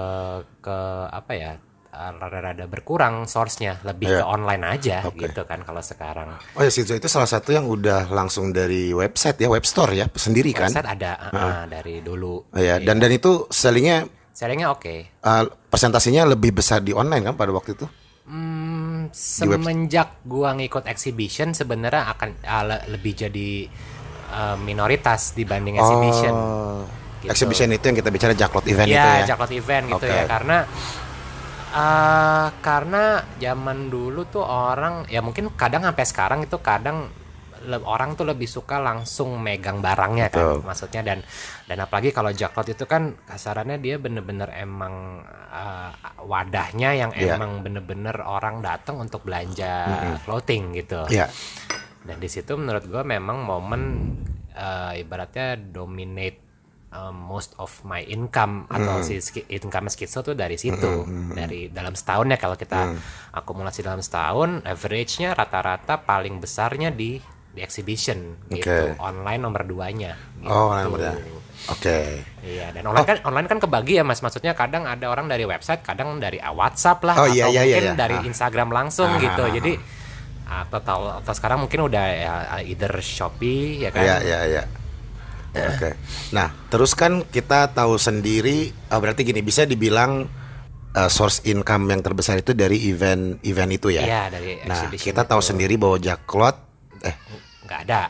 [0.63, 0.79] ke
[1.11, 4.19] apa ya uh, rada-rada berkurang source-nya lebih Iya.
[4.19, 5.25] ke online aja Oke.
[5.25, 9.39] gitu kan kalau sekarang Oh ya Shizu itu salah satu yang udah langsung dari website
[9.39, 10.69] ya, web store ya, sendiri kan?
[10.69, 15.43] website ada uh, uh, dari dulu Oh, ya, dan dan itu sellingnya sellingnya oke eh,
[15.65, 17.87] presentasinya lebih besar di online kan pada waktu itu?
[18.25, 23.69] Hmm, semenjak gua ngikut exhibition sebenarnya akan uh, le- lebih jadi
[24.29, 26.83] uh, minoritas dibanding exhibition Oh,
[27.21, 27.33] Gitu.
[27.33, 29.33] exhibition itu yang kita bicara Jacklot event itu Iya, ya.
[29.33, 30.13] Jaklot event gitu Oke.
[30.13, 30.69] ya karena
[31.75, 33.03] eh karena
[33.43, 37.11] zaman dulu tuh orang ya mungkin kadang sampai sekarang itu kadang
[37.65, 40.69] orang tuh lebih suka langsung megang barangnya kan Betul.
[40.69, 41.19] maksudnya dan
[41.65, 45.91] dan apalagi kalau Jaklot itu kan kasarannya dia bener-bener emang eh,
[46.23, 47.41] wadahnya yang Iya.
[47.41, 49.89] emang bener-bener orang datang untuk belanja
[50.29, 51.27] clothing gitu Iya.
[52.05, 53.83] dan di situ menurut gue memang momen
[54.53, 56.44] eh, ibaratnya dominate
[56.95, 61.93] um, most of my income atau si ski- income skitso tuh dari situ dari dalam
[61.93, 62.95] setahun ya kalau kita
[63.33, 67.19] akumulasi dalam setahun average-nya rata-rata paling besarnya di
[67.51, 68.99] di exhibition gitu Oke.
[68.99, 70.51] online nomor duanya gitu.
[70.51, 71.15] Oh, nomor dua.
[71.71, 72.19] Oke.
[72.43, 74.19] Iya, dan online kan online kan kebagi ya Mas.
[74.21, 77.63] Maksudnya kadang ada orang dari website, kadang dari ah, WhatsApp lah Oh, atau iya, iya,
[77.63, 77.95] iya, mungkin iya.
[77.95, 78.27] dari Ah.
[78.27, 79.39] Instagram langsung Ah, gitu.
[79.39, 79.73] ah, ah, Jadi
[80.45, 84.03] atau tahu atau sekarang mungkin udah ya either Shopee ya kan.
[84.03, 84.63] Iya, iya, iya.
[85.55, 85.91] Oke.
[86.31, 90.27] Nah, terus kan kita tahu sendiri, ah, berarti gini bisa dibilang
[90.91, 94.03] eh, source income yang terbesar itu dari event event itu ya.
[94.03, 95.49] Iya, dari Nah, kita tahu itu.
[95.49, 96.57] sendiri bahwa Jacklot,
[97.01, 97.15] eh,
[97.65, 98.03] nggak ada.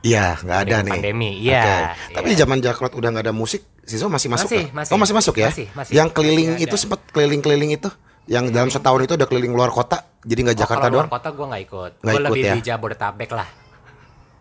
[0.00, 0.92] iya nggak ada Pandemi- nih.
[0.94, 1.72] pandemi, iya, Oke.
[1.72, 1.88] iya.
[2.12, 4.92] Tapi zaman Jacklot udah nggak ada musik, Siso masih masuk Masih, masih.
[4.92, 5.48] Oh masih masuk ya?
[5.48, 5.92] Masih, masih.
[5.92, 7.88] Yang keliling Masih itu sempat keliling-keliling itu,
[8.26, 11.14] yang dalam setahun itu ada keliling luar kota, jadi nggak Oh, Jakarta kalau luar doang.
[11.16, 11.92] kota gue nggak ikut.
[11.96, 12.52] Gue ikut lebih ya?
[12.52, 13.48] di Jabodetabek lah.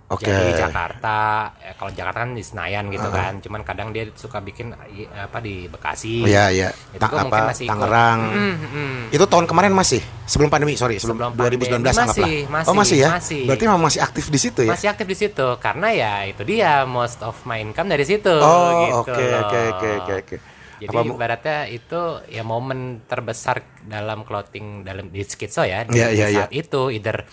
[0.06, 0.30] Oke.
[0.30, 3.42] Jadi Jakarta, eh, kalau Jakarta kan di Senayan gitu kan.
[3.42, 4.70] Cuman kadang dia suka bikin
[5.18, 6.22] apa di Bekasi.
[6.30, 6.70] Iya iya.
[6.94, 7.66] Itu Ta- apa masih.
[7.66, 8.20] Tangerang.
[8.30, 8.98] Mm, mm.
[9.10, 11.90] Itu tahun kemarin masih sebelum pandemi, sorry, sebelum, Sebelum 2019 pandemi.
[11.90, 12.06] anggaplah.
[12.06, 13.10] Masih, masih, oh masih ya?
[13.18, 13.42] masih.
[13.50, 14.72] Berarti memang masih aktif di situ ya?
[14.78, 18.86] Masih aktif di situ karena ya itu dia most of my income dari situ Oh,
[18.86, 20.38] gitu oke oke oke oke.
[20.76, 26.20] Jadi Apa ibaratnya itu ya momen terbesar dalam clothing dalam di skitso ya di, di
[26.20, 27.24] iya, saat itu either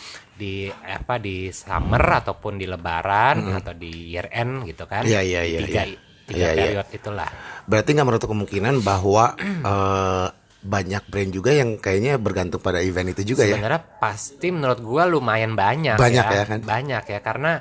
[0.43, 5.07] di apa di summer ataupun di lebaran atau di year end gitu kan.
[5.07, 5.99] Iya, iya, iya, Tiga, iya.
[6.27, 6.63] tiga Iya, iya.
[6.83, 7.31] periode itulah.
[7.71, 9.39] Berarti nggak menutup kemungkinan bahwa
[9.71, 10.27] eh,
[10.63, 13.55] banyak brand juga yang kayaknya bergantung pada event itu juga ya?
[13.59, 16.59] Sebenarnya pasti menurut gua lumayan banyak Banyak ya ya, kan?
[16.63, 17.53] Banyak ya karena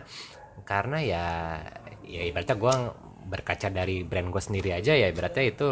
[0.66, 1.26] karena ya
[2.06, 2.74] ya ibaratnya gua
[3.32, 5.68] berkaca dari brand gue sendiri aja ya ibaratnya itu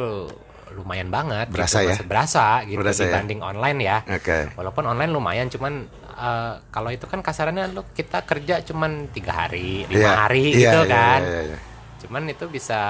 [0.72, 1.96] lumayan banget Berasa gitu, ya?
[2.08, 3.06] Berasa gitu Berasa ya?
[3.12, 3.98] dibanding online ya.
[4.08, 4.38] Oke.
[4.56, 5.90] Walaupun online lumayan cuman
[6.20, 10.60] eh, kalau itu kan kasarannya lu kita kerja cuman tiga hari, lima Iya, hari iya,
[10.68, 11.22] gitu iya, kan.
[11.24, 11.58] iya, iya.
[12.00, 12.82] Cuman itu bisa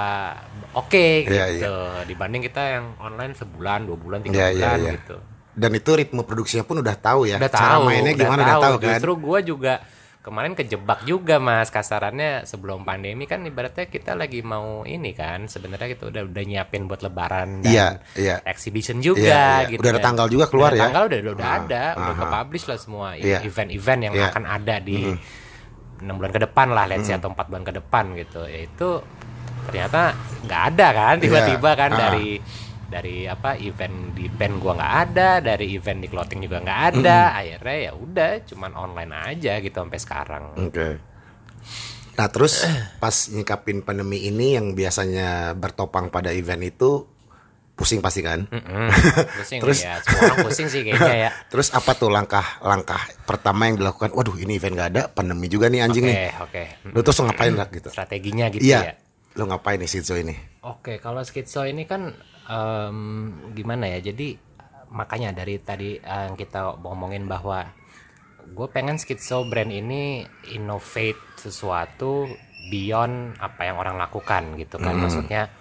[0.74, 4.92] oke Iya, gitu dibanding kita yang online sebulan, dua bulan, tiga Iya, iya, bulan iya.
[4.98, 5.18] gitu.
[5.60, 7.36] Dan itu ritme produksinya pun udah tahu ya.
[7.38, 8.88] Udah Cara tahu, mainnya gimana udah tahu kan?
[8.96, 9.74] Justru gue juga
[10.20, 15.88] kemarin kejebak juga mas kasarannya sebelum pandemi kan ibaratnya kita lagi mau ini kan sebenarnya
[15.90, 18.36] kita udah udah nyiapin buat lebaran dan Iya, iya.
[18.44, 19.70] exhibition juga Iya, iya.
[19.70, 20.84] gitu Udah ada Dan- tanggal juga keluar udah ya?
[20.86, 23.40] tanggal udah udah Ah, ada udah ke publish lah semua Iya.
[23.42, 24.28] event-event yang Iya.
[24.30, 24.98] akan ada di
[26.00, 28.90] enam bulan ke depan lah let's say atau empat bulan ke depan gitu ya itu
[29.66, 31.96] ternyata nggak ada kan tiba-tiba kan Iya.
[31.96, 32.02] Ah.
[32.06, 32.30] dari
[32.90, 37.38] dari apa event di band gua nggak ada dari event di clothing juga nggak ada
[37.38, 40.88] akhirnya ya udah cuman online aja gitu sampai sekarang Oke.
[42.14, 42.68] Nah terus
[43.00, 47.08] pas nyikapin pandemi ini yang biasanya bertopang pada event itu
[47.72, 48.44] pusing pasti kan?
[48.44, 48.92] Hmm,
[49.40, 53.80] pusing Terus- ya semua orang pusing sih kayaknya ya Terus apa tuh langkah-langkah pertama yang
[53.80, 54.12] dilakukan?
[54.12, 56.32] Waduh ini event gak ada, pandemi juga nih anjing oke nih.
[56.44, 57.88] oke Lu terus ngapain lah gitu?
[57.88, 58.94] strateginya gitu ya Iya.
[59.38, 60.36] Lu ngapain nih Shizu ini?
[60.60, 62.12] Oke, kalau skitso ini kan
[62.50, 62.98] em,
[63.54, 64.02] gimana ya?
[64.02, 64.34] Jadi
[64.90, 67.62] makanya dari tadi eh, yang kita ngomongin bahwa
[68.50, 72.26] gue pengen skitso brand ini innovate sesuatu
[72.74, 74.98] beyond apa yang orang lakukan gitu kan.
[74.98, 75.54] Maksudnya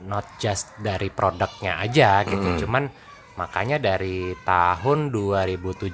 [0.00, 2.64] not just dari produknya aja gitu.
[2.64, 2.88] Cuman
[3.36, 5.92] makanya dari tahun 2017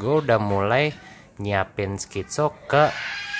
[0.00, 0.92] gue udah mulai
[1.40, 2.92] nyiapin skitso ke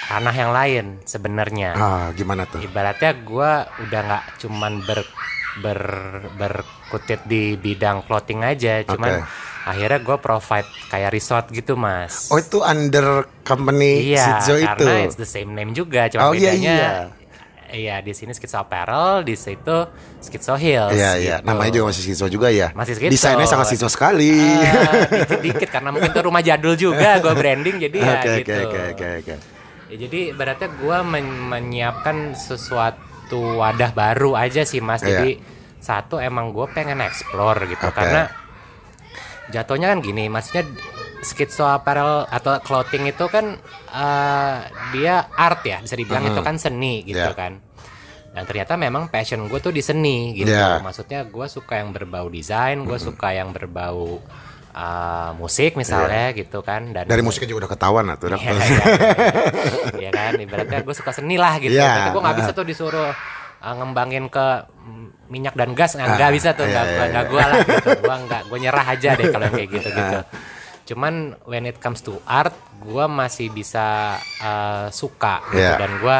[0.08, 2.58] ranah yang lain sebenarnya Ah gimana tuh?
[2.58, 5.04] ibaratnya gua udah nggak cuman ber
[5.54, 5.80] ber
[6.32, 9.28] berkutit di bidang clothing aja cuman Oke.
[9.62, 14.66] akhirnya gua provide kayak resort gitu mas Oh itu under company iya Shizu itu?
[14.80, 16.92] karena it's the same name juga cuma Oh, iya, bedanya iya.
[17.68, 19.76] iya di sini Skitso Apparel di situ
[20.18, 21.46] Skitso Hills Iya iya, gitu.
[21.46, 22.72] namanya juga masih Shizu juga ya.
[22.72, 23.10] Masih Shizu.
[23.10, 24.32] Desainnya sangat Shizu sekali.
[24.62, 28.52] Ah, dikit-dikit karena mungkin tuh rumah jadul juga gua branding jadi ya Oke oke gitu
[28.62, 29.34] oke oke oke.
[29.92, 30.98] Ya, jadi ibaratnya gue
[31.44, 32.96] menyiapkan sesuatu
[33.38, 35.00] wadah baru aja sih mas.
[35.00, 35.08] Iya.
[35.22, 35.30] Jadi
[35.82, 37.96] satu emang gue pengen explore gitu Oke.
[37.96, 38.30] karena
[39.50, 40.64] jatuhnya kan gini, maksudnya
[41.22, 43.58] skitso apparel atau clothing itu kan
[43.90, 44.56] eh,
[44.94, 47.34] dia art ya, bisa dibilang itu kan seni gitu Iya.
[47.34, 47.58] kan.
[48.32, 50.48] Dan ternyata memang passion gue tuh di seni gitu.
[50.48, 50.80] Iya.
[50.80, 54.24] Maksudnya gue suka yang berbau desain, gue suka yang berbau
[54.72, 56.90] eh, musik misalnya gitu kan.
[56.90, 58.32] Dan Dari musiknya juga udah ketahuan lah tuh.
[58.32, 58.84] Iya, iya,
[59.98, 61.90] iya kan ibaratnya gue suka seni lah gitu Iya.
[62.02, 63.10] tapi gue nggak bisa tuh disuruh
[63.58, 64.46] uh, ngembangin ke
[65.28, 67.88] minyak dan gas nggak nggak bisa tuh nggak iya, gua iya, nggak gue lah gitu
[67.96, 70.18] gue nggak gue nyerah aja deh kalau kayak gitu gitu
[70.82, 71.14] cuman
[71.46, 75.76] when it comes to art gue masih bisa uh, suka gitu Iya.
[75.78, 76.16] dan gue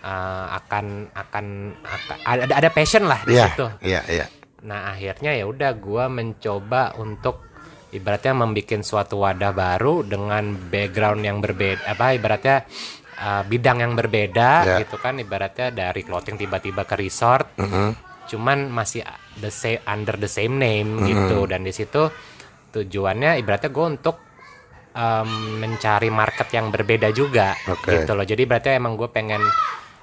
[0.00, 1.46] uh, akan akan
[1.82, 4.26] akan- ada ada passion lah di Iya situ iya iya.
[4.58, 7.47] Nah akhirnya ya udah gue mencoba untuk
[7.90, 12.56] ibaratnya membuat suatu wadah baru dengan background yang berbeda apa ibaratnya
[13.16, 14.76] uh, bidang yang berbeda Ya.
[14.84, 17.48] gitu kan ibaratnya dari clothing tiba-tiba ke resort
[18.28, 19.00] cuman masih
[19.40, 21.48] the same under the same name gitu.
[21.48, 22.12] Dan di situ
[22.68, 24.16] tujuannya ibaratnya gue untuk
[24.92, 28.04] um, mencari market yang berbeda juga Oke.
[28.04, 28.28] gitu loh.
[28.28, 29.40] Jadi berarti emang gue pengen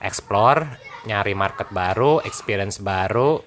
[0.02, 0.66] explore
[1.06, 3.38] nyari market baru experience baru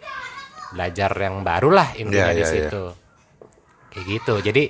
[0.71, 2.83] belajar yang baru lah intinya Iya, di iya, situ
[3.89, 4.63] kayak gitu jadi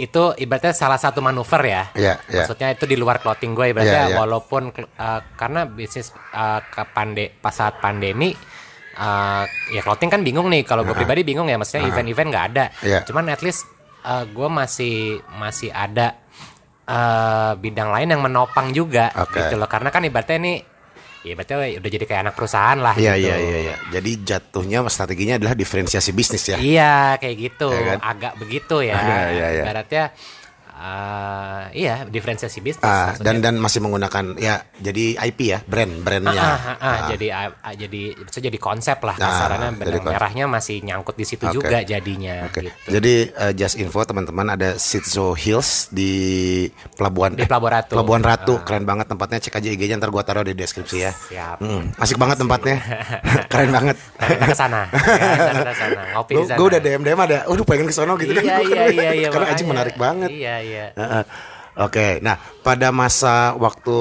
[0.00, 2.40] itu ibaratnya salah satu manuver ya Iya, iya.
[2.40, 4.18] maksudnya itu di luar clothing gue ibaratnya Iya, iya.
[4.18, 8.32] walaupun uh, karena bisnis uh, ke pande pas saat pandemi
[8.96, 12.64] uh, ya clothing kan bingung nih kalau gue pribadi bingung ya maksudnya event-event nggak ada
[12.80, 13.00] Iya.
[13.04, 13.68] cuman at least
[14.02, 14.96] uh, gue masih
[15.36, 16.16] masih ada
[16.88, 19.36] uh, bidang lain yang menopang juga Oke.
[19.36, 20.54] gitu loh karena kan ibaratnya ini
[21.22, 23.26] ya ibaratnya udah jadi kayak anak perusahaan lah Iya gitu.
[23.26, 23.74] iya iya iya.
[23.90, 26.56] Jadi jatuhnya strateginya adalah diferensiasi bisnis ya.
[26.56, 27.98] Iya kayak gitu, Ya kan?
[28.00, 28.94] agak begitu ya.
[28.94, 29.64] Iya, iya, iya.
[29.66, 30.04] Ibaratnya
[30.78, 32.80] eh, iya diferensiasi bisnis.
[32.80, 33.26] Maksudnya.
[33.26, 36.38] dan dan masih menggunakan ya jadi IP ya, brand brandnya.
[36.38, 39.98] Ah, ah, ah, jadi ah, ah, jadi bisa jadi konsep lah Ah, kasarannya jadi benang
[40.00, 40.14] konsep.
[40.14, 41.54] merahnya masih nyangkut di situ Oke.
[41.54, 42.62] juga jadinya Oke.
[42.62, 42.70] gitu.
[42.88, 46.12] Jadi eh, just info teman-teman ada Sitzo Hills di
[46.94, 47.92] Pelabuhan Di Pelabuhan Ratu.
[47.94, 48.54] Pelabuhan Ratu.
[48.62, 49.38] Keren banget tempatnya.
[49.38, 51.12] Cek aja IG-nya ntar gua taruh di deskripsi ya.
[51.12, 51.56] Siap.
[51.58, 52.76] Hmm, asik banget tempatnya.
[53.52, 53.96] Keren banget.
[54.14, 54.82] Kita ke sana.
[54.88, 56.00] Ya, kita ke sana.
[56.14, 56.58] Ngopi di sana.
[56.58, 57.38] gue udah DM DM ada.
[57.46, 58.32] Waduh pengen ke sono gitu.
[58.34, 59.28] Iya iya iya iya.
[59.28, 60.28] Karena anjing menarik banget.
[60.30, 60.67] Iya iya.
[60.70, 61.24] Heeh.
[61.78, 63.96] Oke, nah pada masa waktu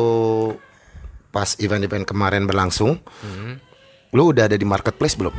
[1.29, 3.61] pas event-event kemarin berlangsung, Hmm.
[4.09, 5.35] lu udah ada di marketplace belum?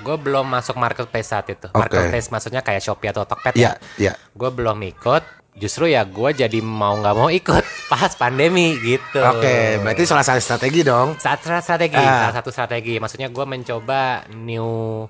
[0.00, 1.68] Gue belum masuk marketplace saat itu.
[1.68, 1.76] Oke.
[1.76, 4.12] Marketplace maksudnya kayak Shopee atau Tokped Iya, ya.
[4.12, 4.12] iya.
[4.32, 5.22] Gue belum ikut.
[5.50, 9.20] Justru ya gue jadi mau nggak mau ikut pas pandemi gitu.
[9.20, 11.16] Oke, berarti salah satu strategi dong.
[11.16, 12.28] Saat strategi, Ah.
[12.28, 12.96] salah satu strategi.
[12.96, 15.04] Maksudnya gue mencoba new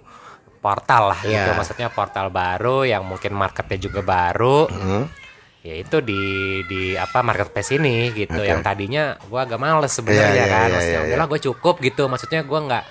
[0.61, 1.35] portal lah gitu.
[1.51, 1.57] Iya.
[1.57, 4.68] Maksudnya portal baru yang mungkin marketnya juga baru.
[4.68, 5.05] Hmm.
[5.61, 6.23] Ya itu di
[6.64, 8.37] di apa marketplace ini gitu.
[8.40, 8.49] Oke.
[8.49, 10.68] Yang tadinya gue agak males sebenarnya Iya, iya, kan.
[10.68, 12.03] iya, Maksudnya iya, udahlah gue cukup gitu.
[12.09, 12.85] Maksudnya gue nggak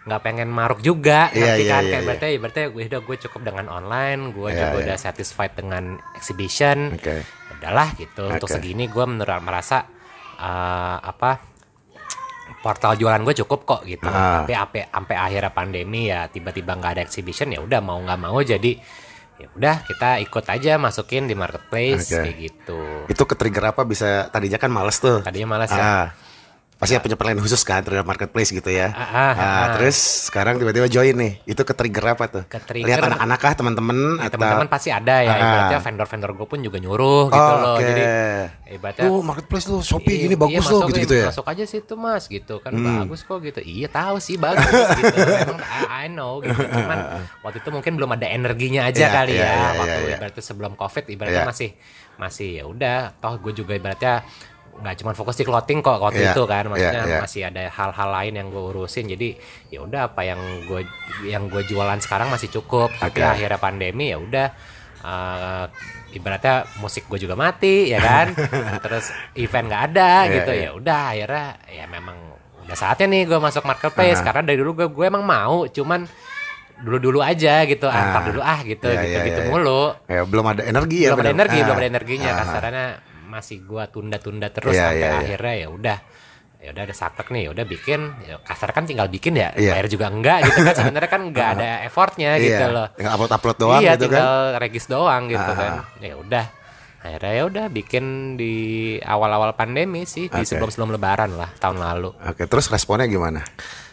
[0.00, 2.08] nggak pengen maruk juga Iya, ngerti iya, kan iya, kayak iya.
[2.08, 4.80] berarti berarti gue udah gue cukup dengan online gue Iya, juga iya.
[4.80, 5.84] udah satisfied dengan
[6.16, 7.20] exhibition Oke.
[7.60, 8.54] udahlah gitu untuk Oke.
[8.56, 9.84] segini gue menurut merasa
[10.40, 11.44] eh, apa
[12.60, 14.44] portal jualan gue cukup kok gitu Ah.
[14.44, 18.36] tapi sampai sampai akhirnya pandemi ya tiba-tiba nggak ada exhibition ya udah mau nggak mau
[18.38, 18.76] jadi
[19.36, 22.20] ya udah kita ikut aja masukin di marketplace Oke.
[22.20, 25.24] kayak gitu Itu ke trigger apa bisa tadinya kan males tuh.
[25.24, 26.12] tadinya malas ya
[26.80, 28.88] Ah, pasti punya penilaian khusus kan terhadap marketplace gitu ya.
[28.88, 29.64] Ah, ah, Nah, ah.
[29.76, 31.36] terus sekarang tiba-tiba join nih.
[31.44, 32.42] Itu ke trigger apa tuh?
[32.46, 35.36] Ke-trigger- Lihat anak-anak kah teman-teman Ya, atau teman-teman pasti ada ya Ah.
[35.36, 37.84] ibaratnya vendor-vendor gue pun juga nyuruh gitu Oh, loh oke.
[37.84, 38.02] jadi
[38.70, 41.20] ibaratnya Lu marketplace lu Shopee Iya, gini bagus iya, loh gitu-gitu ya.
[41.20, 41.30] Hmm.
[41.30, 43.60] Masuk aja situ mas gitu kan bagus kok gitu.
[43.60, 45.16] Iya tahu sih bagus gitu.
[45.44, 46.56] Emang I, I know gitu.
[46.74, 46.98] Cuman
[47.40, 49.52] waktu itu mungkin belum ada energinya aja Iya, kali iya, ya.
[49.52, 50.16] iya, waktu iya, iya.
[50.16, 51.50] ibaratnya sebelum covid ibaratnya Iya.
[51.50, 51.70] masih
[52.16, 53.00] masih ya udah.
[53.16, 54.24] Toh gue juga ibaratnya
[54.80, 57.20] nggak cuma fokus di clothing kok waktu Iya, itu kan maksudnya iya, iya.
[57.20, 59.28] masih ada hal-hal lain yang gue urusin jadi
[59.68, 60.80] ya udah apa yang gue
[61.24, 63.30] yang gue jualan sekarang masih cukup tapi Oke.
[63.30, 64.46] akhirnya pandemi ya udah
[65.00, 65.64] eh,
[66.10, 68.26] ibaratnya musik gue juga mati ya kan
[68.84, 70.62] terus event nggak ada Iya, gitu iya.
[70.62, 72.16] ya udah akhirnya ya memang
[72.60, 76.08] udah saatnya nih gue masuk marketplace karena dari dulu gue gue emang mau cuman
[76.80, 78.04] dulu-dulu aja gitu ah, Ah.
[78.10, 79.50] ntar dulu ah gitu Iya, gitu iya, gitu iya.
[79.52, 81.08] mulu Ya, belum ada energi ya.
[81.12, 81.64] belum ada energi Ah.
[81.68, 82.36] belum ada energinya Ah.
[82.40, 82.86] kasarannya
[83.30, 85.20] masih gue tunda-tunda terus Iya, sampai iya, iya.
[85.22, 85.98] akhirnya ya udah
[86.60, 89.72] ya udah ada saklek nih ya udah bikin ya, kasar kan tinggal bikin ya Iya.
[89.72, 93.56] bayar juga enggak gitu kan sebenarnya kan enggak ada effortnya Iya, gitu loh Tinggal upload-upload
[93.56, 94.10] doang iya gitu kan.
[94.12, 95.56] tinggal regis doang gitu Ah.
[95.56, 96.46] kan ya udah
[97.00, 98.04] akhirnya ya udah bikin
[98.36, 98.54] di
[99.00, 100.44] awal-awal pandemi sih di Oke.
[100.44, 103.40] sebelum-sebelum lebaran lah tahun lalu Oke, terus responnya gimana?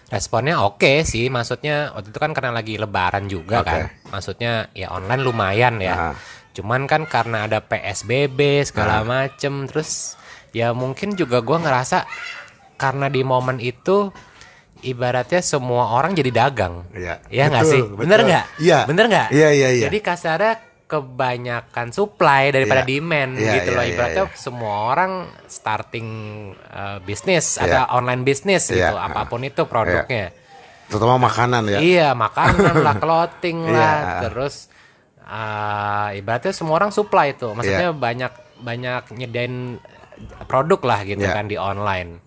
[0.06, 3.68] responnya oke sih maksudnya waktu itu kan karena lagi lebaran juga Oke.
[3.70, 6.16] kan maksudnya ya online lumayan ya Ah.
[6.58, 10.18] Cuman kan karena ada PSBB segala macem terus
[10.50, 12.10] ya mungkin juga gua ngerasa
[12.76, 14.10] karena di momen itu
[14.82, 17.22] ibaratnya semua orang jadi dagang Iya.
[17.30, 17.98] ya nggak Betul, sih betul.
[18.02, 18.80] bener nggak Iya.
[18.86, 19.84] bener nggak Iya, iya, iya.
[19.90, 20.54] jadi kasarnya
[20.88, 22.90] kebanyakan supply daripada Iya.
[22.90, 24.38] demand Iya, gitu iya, loh iya, ibaratnya iya.
[24.38, 25.12] semua orang
[25.46, 26.08] starting
[26.70, 27.66] uh, bisnis Iya.
[27.66, 30.34] ada online bisnis gitu Iya, apa pun itu produknya
[30.88, 31.80] Terutama makanan ya.
[31.84, 34.20] Iya, makanan lah, clothing lah, Iya.
[34.32, 34.72] terus
[35.28, 37.52] uh, ibaratnya semua orang supply itu.
[37.52, 37.96] Maksudnya Iya.
[37.96, 39.78] banyak banyak nyediain
[40.48, 41.36] produk lah gitu Iya.
[41.36, 42.24] kan di online.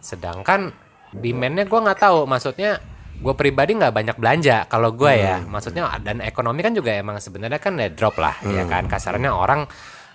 [0.00, 0.72] Sedangkan
[1.12, 2.24] demandnya gue nggak tahu.
[2.24, 2.80] Maksudnya
[3.16, 5.40] gue pribadi nggak banyak belanja kalau gue ya.
[5.40, 5.52] Hmm.
[5.52, 8.70] Maksudnya dan ekonomi kan juga emang sebenarnya kan ya drop lah ya Hmm.
[8.70, 8.84] kan.
[8.88, 9.64] Kasarnya orang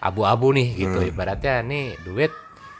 [0.01, 0.99] abu-abu nih gitu.
[1.05, 2.33] Ibaratnya nih duit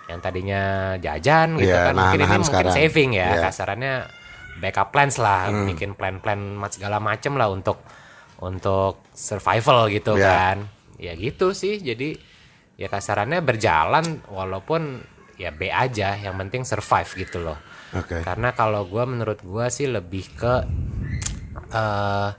[0.10, 0.62] yang tadinya
[1.00, 2.74] jajan gitu Iya, kan mungkin ini nahan-nahan mungkin sekarang.
[2.76, 3.42] saving ya Iya.
[3.48, 3.94] kasarannya
[4.60, 5.66] backup plans lah Hmm.
[5.72, 7.80] bikin plan-plan segala macem lah untuk
[8.42, 10.26] untuk survival gitu Iya.
[10.26, 10.58] kan
[10.98, 12.18] ya gitu sih jadi
[12.76, 15.02] ya kasarannya berjalan walaupun
[15.38, 17.58] ya B aja yang penting survive gitu loh
[17.94, 18.22] Oke.
[18.22, 20.54] karena kalau gua menurut gua sih lebih ke
[21.72, 22.30] eh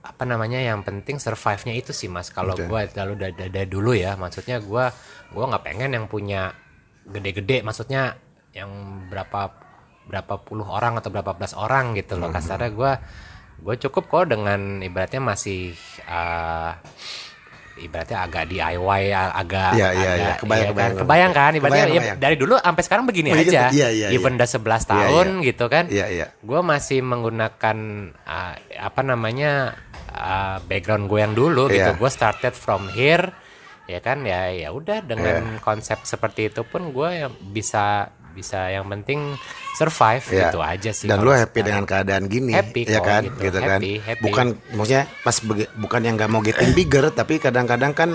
[0.00, 2.56] apa namanya yang penting survive-nya itu sih mas kalau
[2.88, 4.90] kalau dari, dari- dari dulu ya maksudnya gua
[5.30, 6.50] gua nggak pengen yang punya
[7.04, 8.16] gede-gede maksudnya
[8.50, 8.70] yang
[9.06, 9.54] berapa
[10.06, 12.26] berapa puluh orang atau berapa belas orang gitu Hmm.
[12.26, 12.92] loh kasarnya gua
[13.60, 16.70] gue cukup kok dengan ibaratnya masih eh,
[17.78, 20.10] ibaratnya agak DIY agak iya, iya.
[20.12, 20.74] agak- Kebayang, iya kan?
[20.74, 20.96] kebayang.
[20.98, 22.18] kebayang kan ibaratnya Kebayang, ya kebayang.
[22.18, 24.38] dari dulu sampai sekarang begini Begini, aja iya, iya, even iya.
[24.38, 25.46] udah 11 Iya, tahun iya.
[25.46, 26.26] gitu kan Iya, iya.
[26.36, 27.76] gue masih menggunakan
[28.20, 29.52] uh, apa namanya
[30.10, 31.96] uh, background gue yang dulu gitu Iya.
[31.96, 33.32] gue started from here
[33.86, 38.88] ya kan ya ya udah dengan konsep seperti itu pun gue yang bisa bisa yang
[38.88, 39.34] penting
[39.72, 40.42] survive Iya.
[40.46, 41.66] gitu aja sih Dan lu happy sekarang.
[41.66, 43.38] dengan keadaan gini, Happy ya kan, gitu.
[43.44, 43.78] gitu, kan.
[43.78, 44.22] Happy, happy.
[44.22, 45.36] Bukan maksudnya pas
[45.74, 48.10] bukan yang nggak mau getting bigger, tapi kadang-kadang kan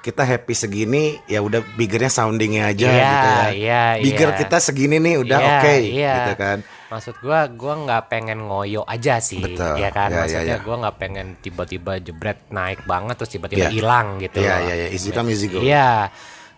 [0.00, 3.44] kita happy segini, ya udah biggernya soundingnya aja Iya, gitu ya.
[3.52, 4.38] iya, Bigger iya.
[4.38, 6.14] kita segini nih udah Iya, oke, iya.
[6.16, 6.58] gitu kan.
[6.88, 9.76] Maksud gua gua nggak pengen ngoyo aja sih, Betul.
[9.76, 10.08] ya kan.
[10.08, 10.64] Iya, iya, Maksudnya iya.
[10.64, 13.70] gua nggak pengen tiba-tiba jebret naik banget terus tiba-tiba Iya.
[13.70, 14.40] hilang gitu.
[14.40, 14.88] Iya, iya, iya.
[14.88, 15.60] Easy come, easy go.
[15.60, 16.08] Iya,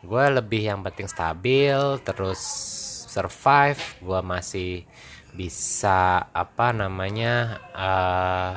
[0.00, 2.40] gua lebih yang penting stabil, terus
[3.12, 3.80] survive.
[4.00, 4.88] Gua masih
[5.36, 8.52] bisa apa namanya eh,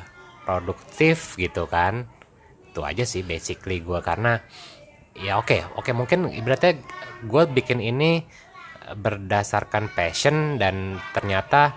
[0.47, 2.07] produktif gitu kan.
[2.71, 4.39] Itu aja sih basically gua karena
[5.15, 6.75] ya oke oke mungkin ibaratnya
[7.23, 8.27] gue bikin ini
[8.93, 11.71] berdasarkan passion dan ternyata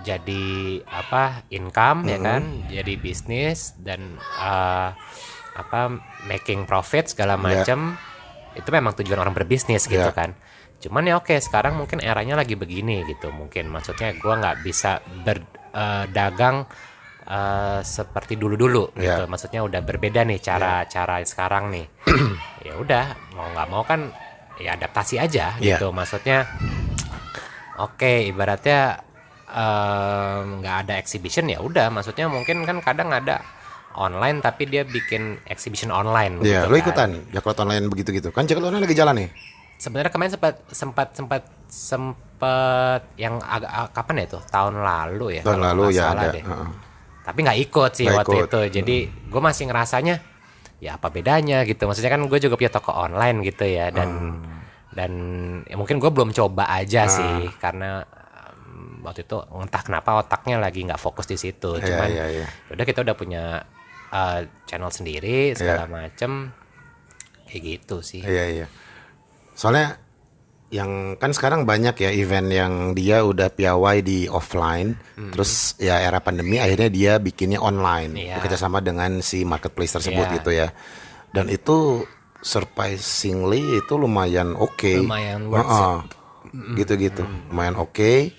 [0.00, 4.90] jadi apa income ya kan jadi bisnis dan eh,
[5.54, 5.80] apa
[6.24, 8.00] making profit segala macam
[8.56, 10.16] itu memang tujuan orang berbisnis gitu Ya.
[10.16, 10.32] kan
[10.80, 16.64] cuman ya oke sekarang mungkin eranya lagi begini gitu mungkin maksudnya gua nggak bisa berdagang
[17.22, 19.14] eh, seperti dulu-dulu Ya.
[19.14, 21.86] gitu maksudnya udah berbeda nih cara cara sekarang nih
[22.66, 24.08] ya udah mau nggak mau kan
[24.56, 25.76] ya adaptasi aja Ya.
[25.76, 26.48] gitu maksudnya
[27.76, 29.00] oke ibaratnya
[29.46, 33.40] em, nggak ada exhibition ya udah maksudnya mungkin kan kadang ada
[33.90, 36.82] online tapi dia bikin exhibition online Iya, gitu lu kan.
[36.82, 38.30] ikutan Jaklot online begitu gitu.
[38.30, 39.30] Kan Jaklot online lagi jalan nih.
[39.80, 45.60] Sebenarnya kemarin sempat sempat sempat sempat yang agak kapan ya itu tahun lalu ya Tahun
[45.62, 46.28] lalu ya ada.
[46.28, 46.44] deh.
[46.44, 46.68] Heeh.
[47.20, 48.46] tapi nggak ikut sih Nggak waktu ikut.
[48.46, 50.14] itu jadi gue masih ngerasanya
[50.78, 54.40] ya apa bedanya gitu maksudnya kan gue juga punya toko online gitu ya dan Hmm.
[54.90, 55.12] dan
[55.64, 57.08] ya mungkin gue belum coba aja Ah.
[57.08, 62.08] sih karena um, waktu itu entah kenapa otaknya lagi nggak fokus di situ Iya, cuman
[62.10, 62.46] iya, iya.
[62.68, 63.62] udah kita udah punya
[64.10, 66.50] uh, channel sendiri segala macem
[67.44, 68.66] kayak gitu sih Iya iya.
[69.60, 70.00] Soalnya
[70.72, 75.34] yang kan sekarang banyak ya event yang dia udah piawai di offline, Hmm.
[75.34, 78.40] terus ya era pandemi akhirnya dia bikinnya online, Iya.
[78.40, 80.34] bekerja sama dengan si marketplace tersebut Iya.
[80.40, 80.68] gitu ya.
[81.36, 82.06] Dan itu
[82.40, 85.04] surprisingly itu lumayan oke.
[85.04, 85.98] Lumayan worth Heeh.
[86.80, 88.32] Gitu-gitu, lumayan oke.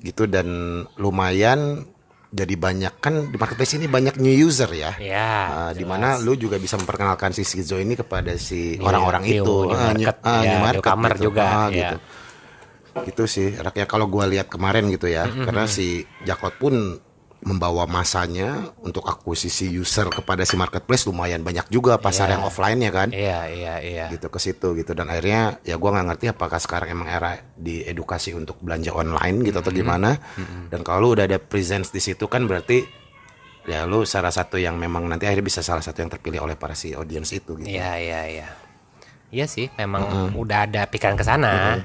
[0.00, 0.48] Gitu dan
[0.96, 1.84] lumayan
[2.34, 4.98] jadi banyak kan di marketplace ini banyak new user ya.
[4.98, 9.22] ya Uh, di mana lu juga bisa memperkenalkan si Skizo ini kepada si Iya, orang-orang
[9.22, 11.24] new- itu, new market, ah, ya, new market newcomer gitu.
[11.30, 11.78] juga, Ah, ya.
[11.78, 11.96] gitu.
[13.06, 15.86] Gitu sih, rakyat kalau gua lihat kemarin gitu ya, karena si
[16.22, 16.98] Jaklot pun
[17.44, 23.08] membawa masanya untuk akuisisi user kepada si marketplace lumayan banyak juga pasar yang offline-nya kan.
[23.12, 26.96] iya iya iya Gitu ke situ gitu dan akhirnya ya gua nggak ngerti apakah sekarang
[26.96, 30.16] emang era di edukasi untuk belanja online gitu atau gimana.
[30.72, 32.80] Dan kalau lu udah ada presence di situ kan berarti
[33.68, 36.72] ya lu salah satu yang memang nanti akhirnya bisa salah satu yang terpilih oleh para
[36.72, 37.68] si audience itu gitu.
[37.68, 38.48] Iya iya iya.
[39.34, 41.76] Iya sih, memang udah ada pikiran ke sana.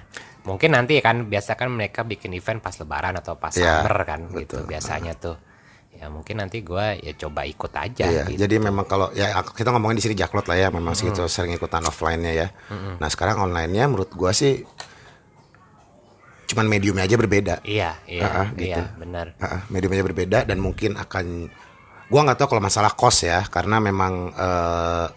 [0.46, 4.30] Mungkin nanti kan biasa kan mereka bikin event pas lebaran atau pas Iya, summer kan
[4.32, 5.36] gitu biasanya tuh.
[6.00, 8.40] Ya mungkin nanti gua ya coba ikut aja Iya, gitu.
[8.40, 11.84] jadi memang kalau ya kita ngomongin di sini jaklot lah ya, memang segitu sering ikutan
[11.84, 12.48] offline-nya ya.
[12.98, 14.64] Nah, sekarang online-nya menurut gua sih
[16.48, 17.62] cuman mediumnya aja berbeda.
[17.62, 18.74] Iya, iya, Ah, ah, gitu.
[18.74, 19.38] iya, benar.
[19.38, 21.52] Heeh, mediumnya berbeda dan mungkin akan
[22.10, 25.08] gua nggak tahu kalau masalah cost ya karena memang eh,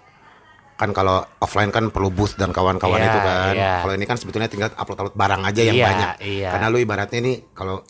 [0.77, 3.73] kan kalau offline kan perlu booth dan kawan-kawan Iya, itu kan iya.
[3.81, 6.51] kalau ini kan sebetulnya tinggal upload-upload barang aja yang Iya, banyak iya.
[6.51, 7.87] karena lu ibaratnya ini kalau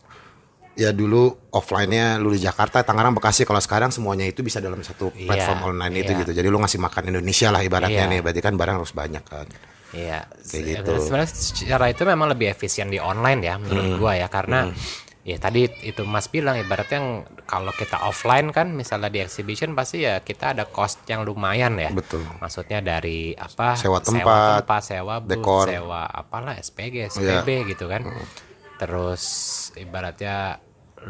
[0.72, 5.12] ya dulu offline-nya lu di Jakarta Tangerang Bekasi kalau sekarang semuanya itu bisa dalam satu
[5.12, 6.20] Iya, platform online itu iya.
[6.24, 8.12] gitu jadi lu ngasih makan Indonesia lah ibaratnya Iya.
[8.16, 9.46] nih berarti kan barang harus banyak kan
[9.92, 10.92] Iya, Kayak gitu.
[11.04, 13.98] Sebenarnya secara itu memang lebih efisien di online ya menurut Hmm.
[14.00, 14.72] gua ya karena
[15.20, 17.08] ya tadi itu Mas bilang ibaratnya yang
[17.44, 21.92] kalau kita offline kan misalnya di exhibition pasti ya kita ada cost yang lumayan ya.
[21.92, 22.24] Betul.
[22.40, 23.76] Maksudnya dari apa?
[23.76, 25.66] Sewa tempat, tempat, sewa booth, dekor.
[25.68, 27.12] sewa apalah SPG.
[27.12, 28.08] SPB gitu kan.
[28.80, 29.22] Terus
[29.76, 30.60] ibaratnya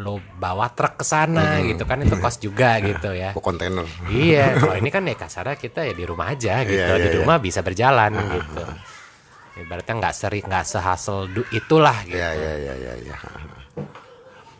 [0.00, 3.36] lo bawa truk ke sana gitu kan itu cost juga gitu ya.
[3.36, 6.80] Kok kontainer Iya, kalau ini kan ya kasarnya kita ya di rumah aja gitu.
[6.80, 7.20] Iya, iya, di iya.
[7.20, 8.64] rumah bisa berjalan gitu.
[9.52, 12.16] Ibaratnya nggak sering nggak sehasil itulah gitu.
[12.16, 13.16] Ya, ya, ya, ya, ya.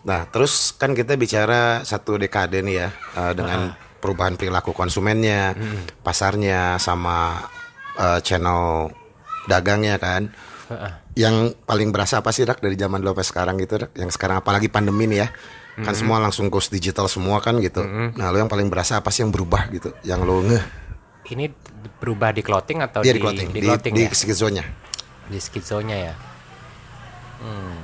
[0.02, 5.56] Nah, terus kan kita bicara satu dekade nih ya eh, dengan perubahan perilaku konsumennya,
[6.04, 7.40] pasarnya, sama
[7.96, 8.92] eh, channel
[9.48, 10.28] dagangnya kan.
[11.18, 13.90] Yang paling berasa apa sih Rak dari zaman dulu sampai sekarang gitu Rak?
[13.98, 15.28] Yang sekarang apalagi pandemi nih ya.
[15.72, 17.80] Kan semua langsung goes digital semua kan gitu.
[18.16, 19.96] Nah, lo yang paling berasa apa sih yang berubah gitu?
[20.04, 20.64] Yang lo ngeh
[21.32, 21.48] Ini
[22.02, 24.10] berubah di clothing atau dia di di clothing, di di, clothing di ya?
[24.12, 24.64] skizonya.
[25.30, 26.14] Di skizonya ya.
[27.40, 27.78] Hmm.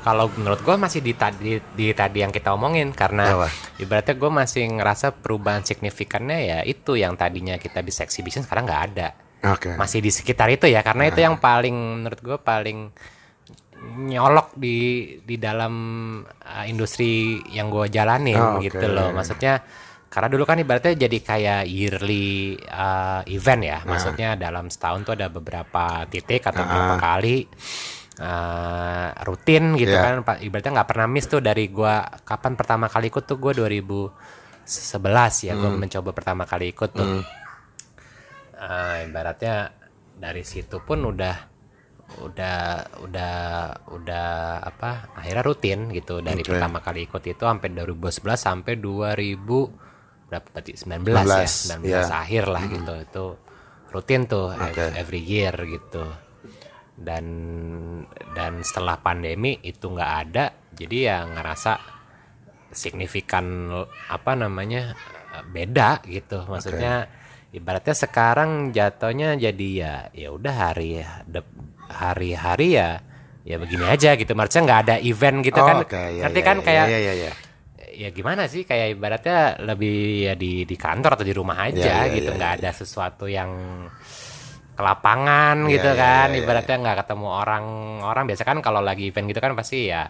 [0.00, 3.48] Kalau menurut gue masih di tadi di tadi yang kita omongin karena Apa?
[3.76, 8.82] ibaratnya gue masih ngerasa perubahan signifikannya ya itu yang tadinya kita bisa exhibition sekarang nggak
[8.94, 9.08] ada.
[9.42, 9.72] Oke.
[9.74, 12.78] masih di sekitar itu ya karena itu yang paling menurut gue paling
[13.80, 14.76] nyolok di
[15.20, 15.74] di dalam
[16.22, 19.08] uh, industri yang gue jalanin Oh, gitu loh.
[19.10, 19.64] Maksudnya
[20.06, 22.28] karena dulu kan ibaratnya jadi kayak yearly
[22.66, 23.78] uh, event ya.
[23.82, 27.36] Maksudnya dalam setahun tuh ada beberapa titik atau beberapa kali
[28.20, 30.20] uh, rutin gitu Iya.
[30.20, 30.36] kan.
[30.38, 34.12] Ibaratnya nggak pernah miss tuh dari gua kapan pertama kali ikut tuh gue 2011
[35.46, 37.06] ya gue mencoba pertama kali ikut tuh
[38.60, 39.72] Eh, ibaratnya
[40.20, 41.48] dari situ pun udah
[42.20, 42.58] udah
[43.06, 43.34] udah
[43.88, 44.28] udah
[44.60, 46.20] apa akhirnya rutin gitu.
[46.20, 46.52] Dari Oke.
[46.52, 50.46] pertama kali ikut itu sampai 2011 sampai 2000 berapa?
[50.52, 51.48] Berarti 19, 19, ya?
[51.80, 52.02] 19 ya.
[52.20, 52.94] akhir lah gitu.
[53.00, 53.24] Itu
[53.96, 54.92] rutin tuh Oke.
[54.92, 56.04] every year gitu.
[57.00, 57.24] Dan
[58.36, 61.80] dan setelah pandemi itu nggak ada jadi ya ngerasa
[62.76, 63.72] signifikan
[64.12, 64.92] apa namanya
[65.48, 66.44] beda gitu.
[66.44, 67.19] Maksudnya
[67.50, 71.02] ibaratnya sekarang jatuhnya jadi ya ya udah hari
[71.90, 73.02] hari-hari ya
[73.42, 74.32] ya begini aja gitu.
[74.36, 75.76] Maksudnya nggak ada event gitu Oh, kan.
[75.82, 76.56] oke, ya, nanti ya, kan?
[76.60, 77.32] ya, kayak ya, ya, ya.
[78.06, 78.62] ya gimana sih?
[78.62, 79.96] Kayak ibaratnya lebih
[80.30, 82.30] ya di di kantor atau di rumah aja Ya, ya, gitu.
[82.30, 83.50] ya, nggak ada sesuatu yang
[84.76, 86.28] ke lapangan Ya, gitu ya, kan.
[86.30, 90.06] ya, ya, ibaratnya nggak ketemu orang-orang biasa kan kalau lagi event gitu kan pasti ya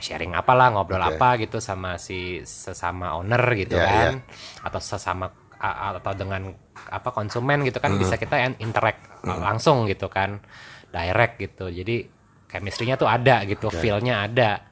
[0.00, 1.18] sharing apalah ngobrol Oke.
[1.18, 4.22] apa gitu sama si sesama owner gitu Ya, kan.
[4.62, 5.28] atau sesama
[5.60, 6.48] atau dengan
[6.88, 10.40] apa konsumen gitu kan bisa kita interact langsung gitu kan
[10.88, 11.68] direct gitu.
[11.68, 12.08] Jadi
[12.48, 14.69] chemistry-nya tuh ada gitu feel-nya ada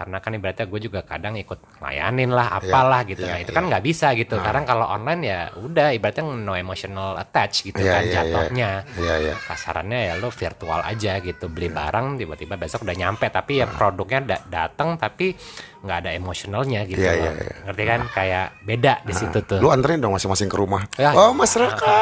[0.00, 3.68] karena kan ibaratnya gue juga kadang ikut layanin lah apalah gitu iya, nah itu kan
[3.68, 8.00] nggak bisa gitu karena kalau online ya udah ibaratnya no emotional attach gitu Iya, kan
[8.00, 8.16] iya, iya.
[8.16, 9.34] jatuhnya Iya, iya.
[9.36, 14.20] kasarannya ya lo virtual aja gitu beli barang tiba-tiba besok udah nyampe tapi ya produknya
[14.24, 15.36] da- datang tapi
[15.80, 17.20] nggak ada emosionalnya gitu Iya, loh.
[17.20, 17.54] iya, iya.
[17.62, 20.88] ngerti kan kayak beda di situ tuh Lu anterin dong masing-masing ke rumah.
[20.96, 21.12] Ya.
[21.12, 21.92] oh, Mas Raka,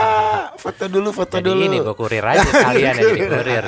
[0.54, 1.62] foto dulu, foto jadi dulu.
[1.64, 3.64] ini gue kurir aja sekalian ya jadi kurir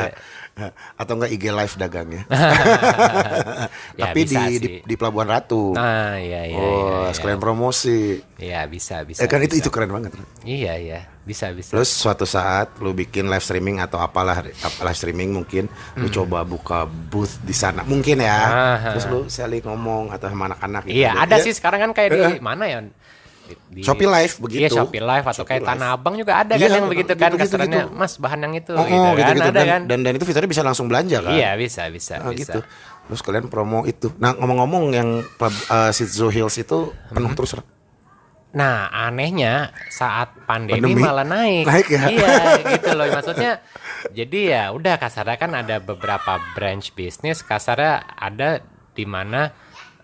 [1.00, 2.22] Atau enggak IG live dagangnya.
[3.94, 4.80] Ya, Tapi di, di sih.
[4.82, 5.76] di Pelabuhan Ratu.
[5.76, 8.18] nah iya iya oh, iya, sekalian promosi.
[8.36, 9.62] iya bisa bisa Eh kan itu bisa.
[9.62, 10.16] itu keren banget.
[10.42, 14.96] iya iya bisa bisa Terus suatu saat lu bikin live streaming atau apalah apa live
[14.96, 18.40] streaming mungkin lu coba buka booth di sana mungkin ya.
[18.40, 18.56] Hmm.
[18.56, 20.96] Ah, Terus lu saling ngomong atau sama anak-anak gitu.
[20.96, 22.78] iya ada Ya, sih sekarang kan kayak di mana ya
[23.70, 24.60] di, Shopee Live begitu.
[24.62, 25.70] Iya Shopee Live atau Shopee kayak Live.
[25.74, 27.96] Tanah Abang juga ada Iya, kan yang begitu kan kasarannya gitu.
[27.96, 29.42] Mas bahan yang itu Oh, gitu, oh, kan gitu-gitu.
[29.42, 31.32] ada dan, kan dan dan itu fiturnya bisa langsung belanja kan.
[31.32, 32.38] Iya bisa bisa Ah, bisa.
[32.38, 32.60] gitu.
[33.10, 34.14] Terus kalian promo itu.
[34.22, 37.58] Nah, ngomong-ngomong yang uh, Shih Hills itu penuh terus.
[37.58, 37.66] Rak.
[38.50, 41.02] Nah anehnya saat pandemi, Pandemi?
[41.06, 41.64] malah naik.
[41.70, 42.02] Naik ya?
[42.10, 42.34] Iya
[42.74, 43.62] gitu loh maksudnya.
[44.10, 48.58] Jadi ya udah kasarnya kan ada beberapa branch bisnis kasarnya ada
[48.90, 49.54] di mana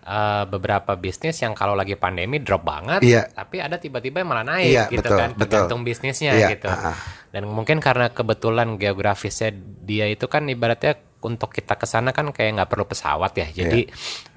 [0.07, 3.27] eh, beberapa bisnis yang kalau lagi pandemi drop banget, Iya.
[3.27, 5.41] tapi ada tiba-tiba yang malah naik Iya, gitu betul, kan, betul.
[5.43, 6.67] tergantung bisnisnya Iya, gitu.
[6.67, 6.97] ah, ah.
[7.27, 9.51] Dan mungkin karena kebetulan geografisnya
[9.83, 13.83] dia itu kan ibaratnya untuk kita ke sana kan kayak nggak perlu pesawat ya, jadi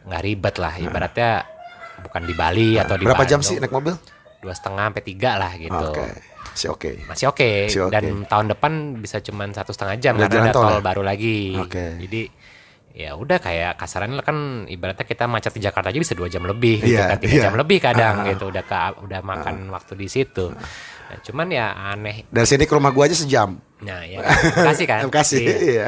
[0.05, 1.47] nggak ribet lah ibaratnya
[2.01, 3.13] bukan di Bali atau di Iya.
[3.13, 3.95] Berapa jam Bandung sih naik mobil?
[4.41, 6.05] dua setengah sampai tiga lah gitu oke.
[6.51, 7.51] masih oke Masih oke.
[7.87, 10.81] dan tahun depan bisa cuman satu setengah jam Udah karena ada tol tol ya?
[10.81, 12.01] baru lagi Oke.
[12.01, 12.21] jadi
[12.91, 14.37] ya udah kayak kasarannya kan
[14.67, 17.43] ibaratnya kita macet di Jakarta aja bisa dua jam lebih gitu Iya, kan tiga iya.
[17.45, 18.27] jam lebih kadang Ah.
[18.27, 22.73] gitu udah ke, udah makan waktu di situ nah, cuman ya aneh Dari sini ke
[22.73, 23.55] rumah gua aja sejam.
[23.81, 24.21] nah ya
[24.69, 25.39] kasih kan kasih.
[25.41, 25.55] iya.
[25.57, 25.87] Iya.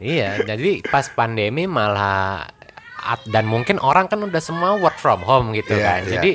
[0.00, 2.48] Iya, jadi pas pandemi malah
[3.26, 6.00] dan mungkin orang kan udah semua work from home gitu Iya, kan.
[6.02, 6.12] iya.
[6.16, 6.32] Jadi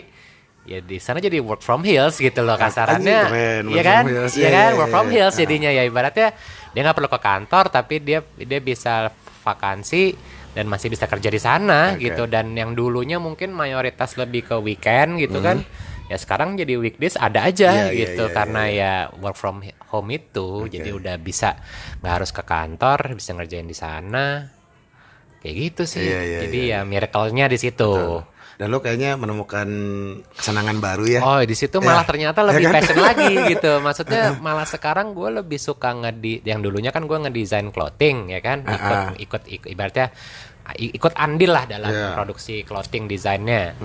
[0.66, 3.20] ya di sana jadi work from hills gitu loh kasarannya.
[3.24, 4.04] Keren, Iya work kan?
[4.06, 4.72] Iya Iya, kan?
[4.76, 6.34] Work from hills jadinya ya ibaratnya
[6.72, 9.10] dia nggak perlu ke kantor tapi dia dia bisa
[9.46, 10.18] vakansi
[10.58, 12.10] dan masih bisa kerja di sana Oke.
[12.10, 12.26] gitu.
[12.26, 15.62] Dan yang dulunya mungkin mayoritas lebih ke weekend gitu kan.
[16.10, 17.90] Ya sekarang jadi weekdays ada aja Hmm.
[17.90, 18.24] Iya, iya, gitu.
[18.30, 21.58] iya, karena ya work from home itu jadi udah bisa
[22.02, 24.50] nggak harus ke kantor bisa ngerjain di sana.
[25.42, 26.06] Kayak gitu sih.
[26.10, 27.94] Iya, iya, jadi ya miracle-nya di situ
[28.56, 29.68] Dan lo kayaknya menemukan
[30.32, 31.20] kesenangan baru ya.
[31.20, 32.08] oh di situ malah Ya.
[32.08, 32.74] ternyata Ya lebih kan?
[32.74, 37.68] passion lagi gitu maksudnya malah sekarang gue lebih suka ngedi yang dulunya kan gue ngedesain
[37.68, 39.14] clothing ya kan ikut Ah, ah.
[39.16, 40.08] ikut, ikut ibaratnya
[40.74, 42.16] ikut andil lah dalam Iya.
[42.16, 43.78] produksi clothing desainnya.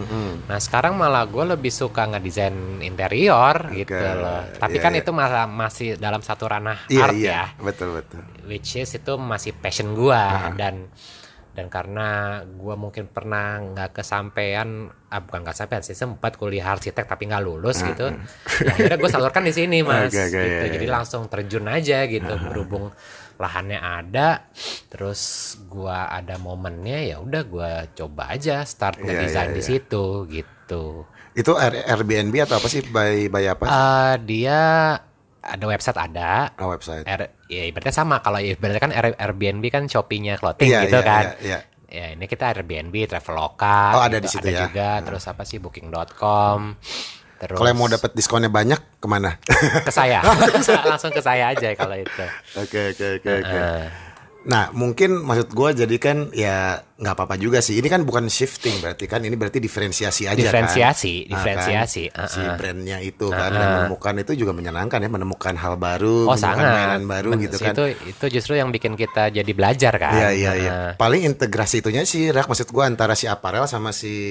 [0.43, 4.49] Nah sekarang malah gue lebih suka ngedesain interior gitu loh.
[4.55, 5.01] Tapi Iya, kan iya.
[5.01, 7.29] itu malah masih dalam satu ranah Iya, art iya.
[7.29, 7.45] ya.
[7.59, 8.25] Betul, betul.
[8.47, 10.57] which is itu masih passion gua Ah.
[10.57, 10.89] dan
[11.51, 12.09] dan karena
[12.47, 14.69] gua mungkin pernah nggak kesampaian
[15.07, 19.11] ah bukan nggak sampean sih sempat kuliah arsitek tapi nggak lulus gitu ya, akhirnya gue
[19.11, 20.23] salurkan di sini mas Ah.
[20.23, 20.71] Oke, oke, gitu iya, iya.
[20.71, 22.95] jadi langsung terjun aja gitu berhubung
[23.37, 24.47] lahannya ada
[24.87, 25.21] terus
[25.67, 29.69] gua ada momennya ya udah gua coba aja start Iya, ngedesain iya, di iya.
[29.69, 30.85] situ gitu
[31.31, 32.83] Itu Air- Airbnb atau apa sih?
[32.85, 33.65] By by apa?
[33.65, 34.61] Eh, dia
[35.41, 37.03] ada website ada Oh, website.
[37.03, 41.05] R, ya ibaratnya sama kalau ibaratnya kan Air- Airbnb kan Shopee-nya clothing Iya, gitu iya,
[41.05, 41.25] kan.
[41.25, 41.59] iya, iya.
[41.91, 44.63] Ya ini kita Airbnb, Traveloka, Oh, ada gitu, di situ ya.
[44.65, 45.03] juga.
[45.03, 46.79] Terus apa sih Booking.com.
[47.35, 49.41] Terus Kalau mau dapat diskonnya banyak ke mana?
[49.89, 50.21] ke saya,
[50.85, 52.25] langsung ke saya aja kalau itu.
[52.55, 53.59] Oke oke oke oke.
[54.43, 57.81] Nah mungkin maksud gue jadi kan ya nggak apa-apa juga sih.
[57.81, 61.27] Ini kan bukan shifting berarti kan ini berarti diferensiasi aja Diferensiasi, kan.
[61.27, 62.57] Nah, diferensiasi, kan, si uh-uh.
[62.61, 66.77] brandnya itu kan dan menemukan itu juga menyenangkan ya menemukan hal baru, oh menemukan sangat.
[66.77, 67.73] mainan baru Bener gitu kan.
[67.73, 70.13] Itu itu justru yang bikin kita jadi belajar kan.
[70.13, 70.71] Iya iya iya.
[70.71, 74.29] Uh, Paling integrasi itunya sih rak maksud gua antara si aparel sama si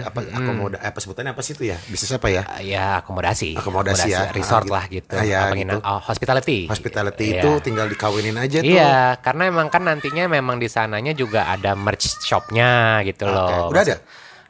[0.00, 1.76] apa akomoda apa sebutannya apa sih itu ya?
[1.90, 2.42] Bisnis apa ya?
[2.62, 4.30] ya akomodasi, Akomodasi ya.
[4.30, 5.14] resort Ah, lah gitu.
[5.18, 5.76] Ah, ya, Apa gitu.
[5.82, 7.42] oh, hospitality, Hospitality Iya.
[7.42, 8.70] itu tinggal dikawinin aja tuh.
[8.70, 12.70] Iya, karena emang kan nantinya memang di sananya juga ada merch shopnya
[13.02, 13.68] gitu loh.
[13.68, 13.96] Udah ada?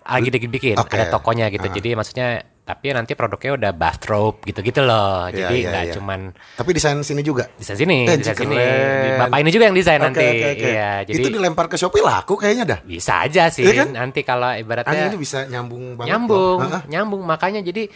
[0.05, 0.95] Lagi dibikin, Oke.
[0.95, 1.65] ada tokonya gitu.
[1.65, 1.73] Ah.
[1.73, 2.29] Jadi maksudnya,
[2.61, 5.29] tapi nanti produknya udah bathrobe gitu-gitu loh.
[5.29, 5.93] Iya, Jadi iya, nggak iya.
[5.93, 6.21] cuman
[6.55, 7.49] Tapi desain sini juga.
[7.55, 8.57] desain sini, Eh, desain sini.
[9.19, 10.25] Bapak ini juga yang desain Oke, nanti.
[10.27, 10.69] oke, oke.
[10.71, 12.79] Iya, jadi itu dilempar ke Shopee laku kayaknya dah.
[12.83, 13.65] bisa aja sih.
[13.65, 13.89] Iya kan?
[13.95, 16.09] Nanti kalau ibaratnya Anjing ini bisa nyambung banget.
[16.13, 17.89] nyambung nyambung makanya jadi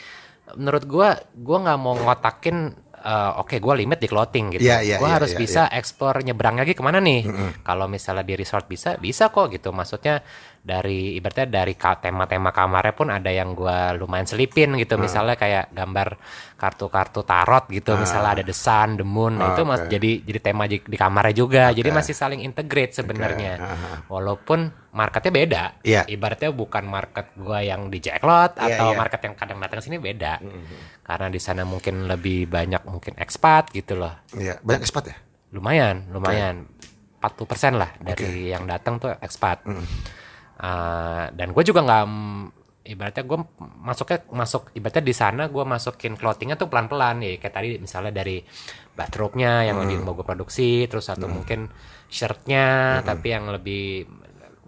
[0.50, 2.56] menurut gua gua nggak mau ngotakin
[3.04, 4.66] eh, oke gua limit di clothing gitu.
[4.66, 7.26] Iya, iya, gua iya, harus iya, bisa explore nyebrang lagi ke mana nih?
[7.62, 9.70] Kalau misalnya di resort bisa bisa kok gitu.
[9.70, 10.20] Maksudnya
[10.62, 14.98] dari ibaratnya dari tema-tema kamarnya pun ada yang gua lumayan selipin gitu.
[15.00, 16.18] Misalnya kayak gambar
[16.58, 17.96] kartu-kartu tarot gitu.
[17.96, 19.38] Misalnya ada the sun the moon.
[19.38, 21.64] Nah, itu mas jadi jadi tema di, di kamarnya juga.
[21.70, 23.58] Jadi masih saling integrate sebenarnya.
[24.10, 25.62] Walaupun marketnya beda.
[25.84, 26.02] Iya.
[26.08, 28.98] ibaratnya bukan market gua yang di Jacklot Iya, atau iya.
[28.98, 30.42] market yang kadang datang sini beda.
[31.06, 34.12] Karena di sana mungkin lebih banyak mungkin expat gitu loh.
[34.34, 35.16] Iya, banyak expat ya?
[35.48, 36.68] lumayan lumayan.
[37.18, 39.66] 40% lah dari yang datang tuh expat
[40.58, 42.04] Uh, dan gue juga nggak
[42.82, 43.38] ibaratnya gue
[43.78, 48.10] masuknya masuk ibaratnya di sana gue masukin clothingnya tuh pelan pelan ya kayak tadi misalnya
[48.10, 48.42] dari
[48.92, 51.70] bathrobe-nya yang lebih mau gue produksi terus atau mungkin
[52.08, 52.66] shirtnya
[53.04, 54.08] tapi yang lebih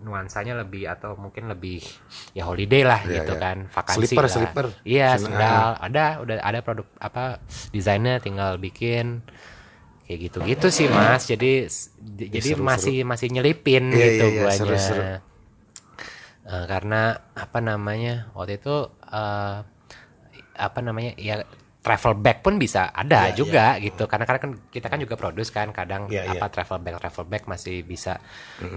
[0.01, 1.83] nuansanya lebih atau mungkin lebih
[2.33, 3.43] ya holiday lah Iya, gitu iya.
[3.43, 4.33] kan vakansi Slipper, lah.
[4.33, 4.67] slipper.
[4.81, 5.69] iya Sen- sendal.
[5.77, 9.21] ada udah ada produk apa desainnya tinggal bikin.
[10.09, 11.29] Kayak gitu-gitu sih mas.
[11.29, 11.69] Jadi
[12.01, 14.57] jadi seru, masih masih nyelipin Iya, gitu iya, iya, guanya.
[14.59, 15.03] Seru, seru.
[16.51, 18.75] Eh, karena apa namanya waktu itu
[19.07, 19.57] eh,
[20.59, 21.47] apa namanya ya
[21.81, 25.55] travel bag pun bisa ada Iya, juga gitu karena karena kan kita kan juga produce
[25.55, 28.19] kan kadang Iya, apa travel bag travel bag masih bisa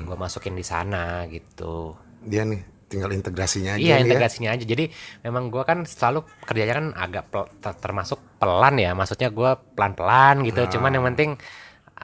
[0.06, 4.04] gua masukin di sana gitu Dia nih tinggal integrasinya aja Iya ya.
[4.06, 4.64] integrasinya aja.
[4.70, 4.86] Jadi
[5.26, 8.94] memang gua kan selalu kerjanya kan agak pel- ter- termasuk pelan ya.
[8.94, 10.78] Maksudnya gua pelan-pelan gitu.
[10.78, 11.63] Cuman yang penting uh,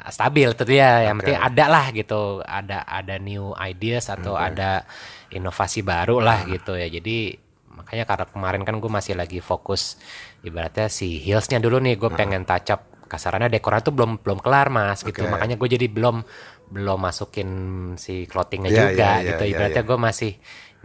[0.09, 1.09] stabil itu dia.
[1.09, 2.41] Yang penting ada lah gitu.
[2.45, 4.85] Ada ada new ideas atau ada
[5.33, 6.87] inovasi baru lah gitu ya.
[6.87, 7.35] Jadi
[7.69, 9.97] makanya karena kemarin kan gue masih lagi fokus
[10.43, 11.95] ibaratnya si heelsnya dulu nih.
[11.99, 15.25] Gue pengen touch up kasarannya dekornya tuh belum belum kelar mas gitu.
[15.25, 16.21] Makanya gue jadi belum
[16.69, 17.49] belum masukin
[17.97, 19.43] si clothingnya Iya, juga iya, iya, gitu.
[19.45, 19.89] iya, Ibaratnya iya.
[19.89, 20.31] gue masih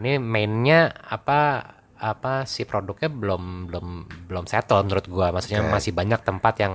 [0.00, 1.40] ini mainnya apa
[1.94, 3.86] apa si produknya belum belum
[4.28, 5.72] belum settle menurut gua maksudnya Oke.
[5.72, 6.74] masih banyak tempat yang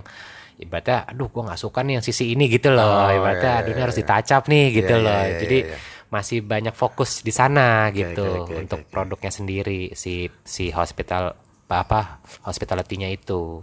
[0.60, 3.72] ibaratnya aduh gua nggak suka nih yang sisi ini gitu loh Oh, ibaratnya iya, aduh
[3.72, 4.02] ini iya, harus iya.
[4.04, 5.78] ditacap nih gitu Iya, iya, loh iya, jadi iya, iya.
[6.10, 8.90] masih banyak fokus di sana gitu oke, oke, untuk oke.
[8.92, 11.34] produknya sendiri si si hospital
[11.70, 13.62] apa hospitality-nya itu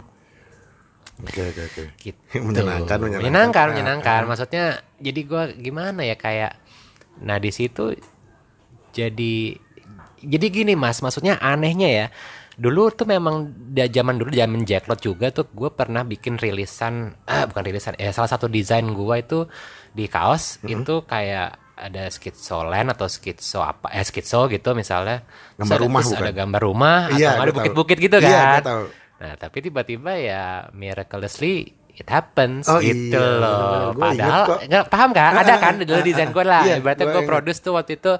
[1.17, 1.83] Oke oke oke.
[1.97, 2.21] gitu.
[2.37, 3.17] Menyenangkan, menyenangkan.
[3.17, 4.21] menyenangkan, Ah, menyenangkan.
[4.29, 4.65] Maksudnya
[5.01, 6.53] jadi gua gimana ya kayak
[7.17, 7.97] nah di situ
[8.93, 9.57] jadi
[10.17, 12.05] jadi gini Mas, maksudnya anehnya ya.
[12.57, 17.45] Dulu tuh memang da zaman dulu zaman Jacklot juga tuh gue pernah bikin rilisan ah
[17.45, 19.45] bukan rilisan ya salah satu desain gua itu
[19.91, 20.73] di kaos Mm-hmm.
[20.75, 25.21] itu kayak ada skitso land atau skitso apa eh skitso gitu misalnya
[25.55, 26.23] Gambar ada- rumah terus bukan?
[26.23, 28.83] ada gambar rumah Iya, atau nggak ada bukit-bukit gitu Iya, kan tahu.
[29.17, 31.53] Nah, tapi tiba-tiba ya miraculously
[31.91, 33.93] it happens Oh, gitu iya, loh.
[33.93, 34.59] Padahal kok.
[34.65, 35.31] enggak paham kan?
[35.35, 36.61] Ada kan di dalam desain gue lah.
[36.63, 38.13] Iya, gua gue produce tuh waktu itu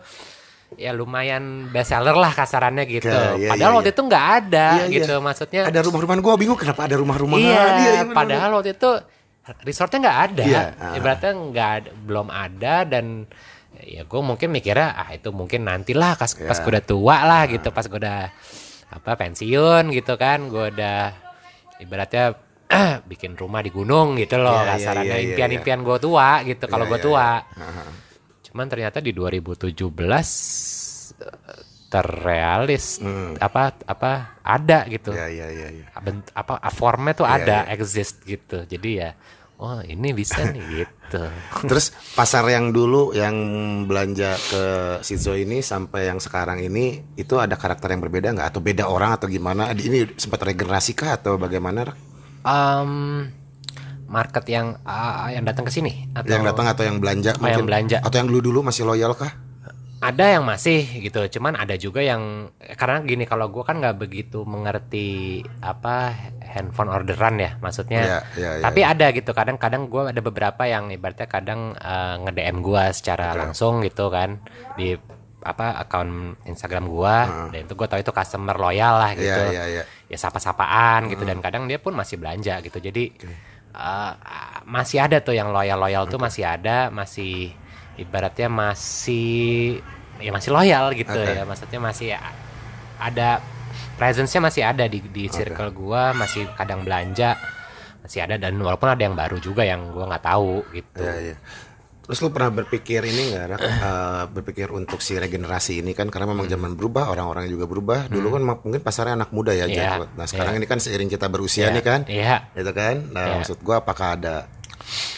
[0.75, 3.07] ya lumayan best seller lah kasarannya gitu.
[3.07, 3.95] Iya, Padahal iya, waktu iya.
[3.95, 4.95] itu nggak ada Iya, iya.
[4.99, 5.13] gitu.
[5.17, 7.39] Maksudnya Ada rumah-rumahan gua bingung kenapa ada rumah-rumahan.
[7.39, 7.63] iya,
[8.03, 8.11] bener-bener.
[8.11, 8.89] padahal waktu itu
[9.63, 10.43] resortnya nggak ada.
[10.43, 10.93] Iya, ah.
[10.93, 13.05] Ibaratnya nggak belum ada dan
[13.77, 16.59] ya gue mungkin mikirnya ah itu mungkin nantilah pas pas Iya.
[16.59, 18.19] gue udah tua lah gitu pas gue udah
[18.89, 20.99] apa pensiun gitu kan gue udah
[21.77, 22.33] ibaratnya
[23.07, 26.65] bikin rumah di gunung gitu loh Iya, iya, kasarannya iya, iya, impian-impian gue tua gitu
[26.65, 27.83] kalau Iya, gue iya, tua Aha.
[28.47, 32.99] Cuman ternyata di 2017 eh, terrealis
[33.39, 35.85] apa apa ada gitu Iya iya iya iya.
[35.97, 39.09] Bent- apa formnya tuh Iya, ada exist gitu jadi ya
[39.57, 41.23] oh ini bisa nih gitu
[41.63, 43.35] Terus pasar yang dulu yang
[43.87, 44.63] belanja ke
[44.99, 49.15] Shizu ini sampai yang sekarang ini itu ada karakter yang berbeda nggak atau beda orang
[49.15, 49.71] atau gimana?
[49.71, 51.87] Ini sempat regenerasi kah atau bagaimana?
[51.87, 51.97] Rak?
[54.07, 57.67] Market yang ah, yang datang ke sini atau Yang datang atau yang belanja Oh, yang
[57.67, 57.97] belanja.
[58.01, 59.31] atau yang dulu dulu masih loyal kah?
[59.97, 64.45] ada yang masih gitu cuman ada juga yang karena gini kalau gua kan nggak begitu
[64.45, 66.13] mengerti apa
[66.45, 68.01] handphone orderan ya maksudnya.
[68.05, 72.29] Iya, iya, iya, tapi ada gitu kadang-kadang gua ada beberapa yang ibaratnya kadang eh, nge
[72.29, 74.37] DM gua secara langsung gitu kan
[74.77, 74.93] di
[75.41, 77.49] apa akun Instagram gua.
[77.49, 79.25] Dan itu gua tahu itu customer loyal lah gitu.
[79.49, 79.65] Iya iya.
[79.81, 79.83] Iya.
[80.07, 82.77] ya sapa-sapaan gitu dan kadang dia pun masih belanja gitu.
[82.77, 83.17] Jadi
[83.75, 84.13] uh,
[84.67, 87.51] masih ada tuh yang loyal-loyal tuh masih ada masih
[87.97, 89.79] ibaratnya masih
[90.21, 91.33] ya masih loyal gitu Oke.
[91.33, 92.09] ya maksudnya masih
[92.97, 93.41] ada
[93.97, 97.37] presence-nya masih ada di di circle gua masih kadang belanja
[98.01, 101.35] masih ada dan walaupun ada yang baru juga yang gua nggak tahu gitu Iya, iya.
[102.07, 103.59] Terus lu pernah berpikir ini nggak?
[103.59, 108.07] Eh, berpikir untuk si regenerasi ini kan karena memang zaman berubah, orang-orang juga berubah.
[108.07, 110.15] Dulu kan mak- mungkin pasarnya anak muda ya, Jacklot.
[110.15, 110.59] Nah sekarang iya.
[110.63, 112.35] ini kan seiring kita berusia Iya, nih kan, iya.
[112.55, 112.95] gitu kan.
[113.11, 113.35] Nah Iya.
[113.43, 114.47] maksud gua apakah ada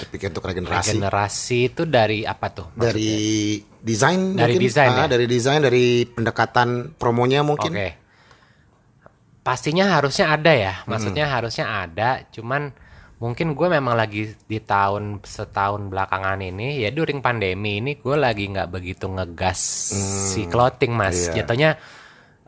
[0.02, 2.90] berpikir untuk regenerasi generasi itu dari apa tuh maksudnya?
[2.90, 3.14] dari
[3.86, 4.66] desain Dari mungkin?
[4.66, 5.06] desain, Ah, ya?
[5.06, 6.68] dari desain, dari pendekatan
[6.98, 7.70] promonya mungkin.
[7.70, 7.90] Oke.
[9.40, 10.74] Pastinya harusnya ada ya.
[10.84, 12.74] Maksudnya harusnya ada, cuman
[13.20, 18.47] mungkin gue memang lagi di tahun setahun belakangan ini ya during pandemi ini gue lagi
[18.47, 19.59] nggak begitu ngegas
[20.30, 21.24] si clothing mas Hmm.
[21.26, 21.34] iya.
[21.38, 21.70] jatuhnya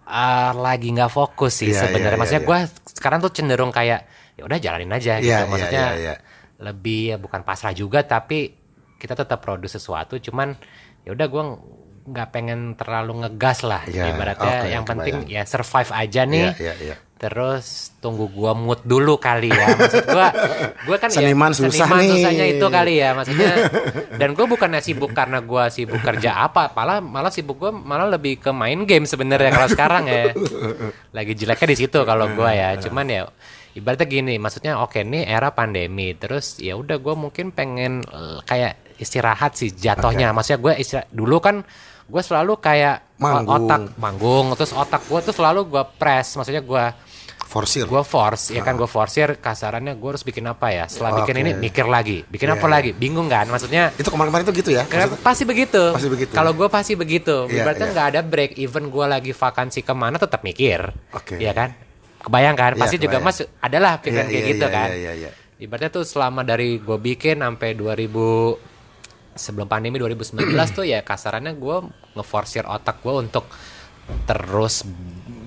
[0.04, 2.50] ah, lagi nggak fokus sih Iya, sebenarnya iya, iya, maksudnya iya.
[2.50, 2.60] gue
[2.90, 4.00] sekarang tuh cenderung kayak
[4.34, 6.14] ya udah jalanin aja gitu Iya, iya, maksudnya iya, iya.
[6.58, 8.56] lebih ya bukan pasrah juga tapi
[8.96, 10.56] kita tetap produce sesuatu cuman
[11.04, 11.44] ya udah gue
[12.02, 15.36] nggak pengen terlalu ngegas lah Iya, ibaratnya oke, yang penting kebayang.
[15.36, 16.96] ya survive aja nih Iya, iya, iya.
[17.22, 19.78] Terus tunggu gua mood dulu kali ya.
[19.78, 20.34] Maksud gua
[20.90, 22.10] gua kan Seniman ya, susah seniman nih.
[22.18, 23.52] susahnya itu kali ya maksudnya.
[24.18, 28.42] Dan gua bukannya sibuk karena gua sibuk kerja apa malah malah sibuk gua malah lebih
[28.42, 30.34] ke main game sebenarnya kalau sekarang ya.
[31.14, 33.30] Lagi jeleknya di situ kalau gua ya cuman ya
[33.78, 38.98] ibaratnya gini maksudnya oke nih era pandemi terus ya udah gua mungkin pengen eh, kayak
[38.98, 40.34] istirahat sih jatuhnya.
[40.34, 41.62] Maksudnya gua istirahat dulu kan
[42.12, 43.64] gua selalu kayak Manggung.
[43.64, 46.92] otak manggung terus otak gua tuh selalu gua press maksudnya gua
[47.44, 47.84] Forsir.
[47.84, 51.44] gue force ya kan gue forsir kasarannya gue harus bikin apa ya setelah bikin Oke.
[51.44, 52.72] ini mikir lagi bikin Iya, apa iya.
[52.72, 54.88] lagi bingung kan maksudnya Itu kemarin-kemarin itu gitu ya?
[54.88, 55.84] Maksudnya- pasti begitu.
[55.92, 56.32] Pasti begitu.
[56.32, 57.52] Kalau gue pasti begitu.
[57.52, 57.92] Iya, Ibaratnya iya.
[57.92, 58.52] nggak ada break.
[58.56, 60.96] Even gue lagi vakansi ke mana tetap mikir.
[61.12, 61.36] Oke.
[61.36, 61.76] Iya kan?
[62.24, 62.72] Kebayang kan?
[62.72, 63.28] Iya, Pasti juga kebayang.
[63.28, 64.88] mas adalah pikiran Iya, kayak iya, gitu iya, kan.
[64.88, 65.30] iya, iya, iya.
[65.60, 68.56] Ibaratnya tuh selama dari gue bikin sampai 2000
[69.34, 70.40] sebelum pandemi 2019
[70.72, 71.78] tuh ya kasarannya gue
[72.14, 73.46] ngeforsir otak gue untuk
[74.26, 74.84] terus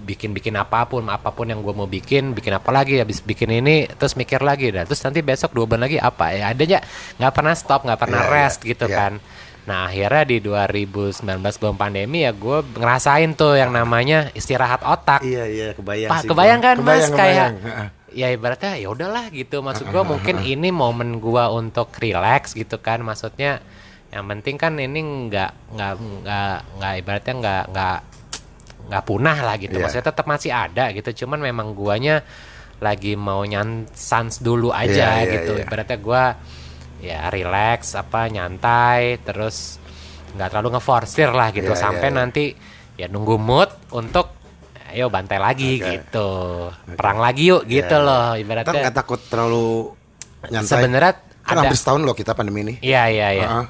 [0.05, 3.89] bikin-bikin apa pun apa pun yang gue mau bikin bikin apa lagi habis bikin ini
[3.89, 6.85] terus mikir lagi dan terus nanti besok dua bulan lagi apa ya adanya
[7.17, 8.97] nggak pernah stop nggak pernah Iya, iya, rest gitu iya.
[8.97, 9.13] kan
[9.65, 15.45] nah akhirnya di 2019 belum pandemi ya gue ngerasain tuh yang namanya istirahat otak Iya,
[15.49, 16.29] iya, kebayang Pak, sih.
[16.29, 17.55] kebayang kan Kebayang, Mas kayak kebayang.
[17.65, 17.89] Heeh.
[18.15, 23.01] ya ibaratnya ya udahlah gitu maksud gua mungkin ini momen gua untuk relax gitu kan
[23.01, 23.65] maksudnya
[24.15, 25.93] yang penting kan ini nggak nggak
[26.23, 27.99] nggak nggak ibaratnya nggak nggak
[28.85, 29.83] nggak punah lah gitu Iya.
[29.83, 32.23] maksudnya tetap masih ada gitu cuman memang guanya
[32.79, 35.65] lagi mau nyansans dulu aja Iya, iya, gitu iya.
[35.65, 36.25] ibaratnya gua
[37.01, 39.83] ya relax apa nyantai terus
[40.31, 42.19] nggak terlalu ngeforsir lah gitu Iya, sampai iya, iya.
[42.21, 42.45] nanti
[42.95, 44.31] ya nunggu mood untuk
[44.89, 45.91] ayo bantai lagi Oke.
[45.91, 46.29] gitu
[46.95, 49.91] perang lagi yuk gitu Iya, loh Ntar ibaratnya nggak takut terlalu
[50.45, 50.71] nyantai.
[50.71, 52.75] sebenarnya kan ada hampir setahun loh kita pandemi ini.
[52.79, 53.65] iya iya iya Heeh.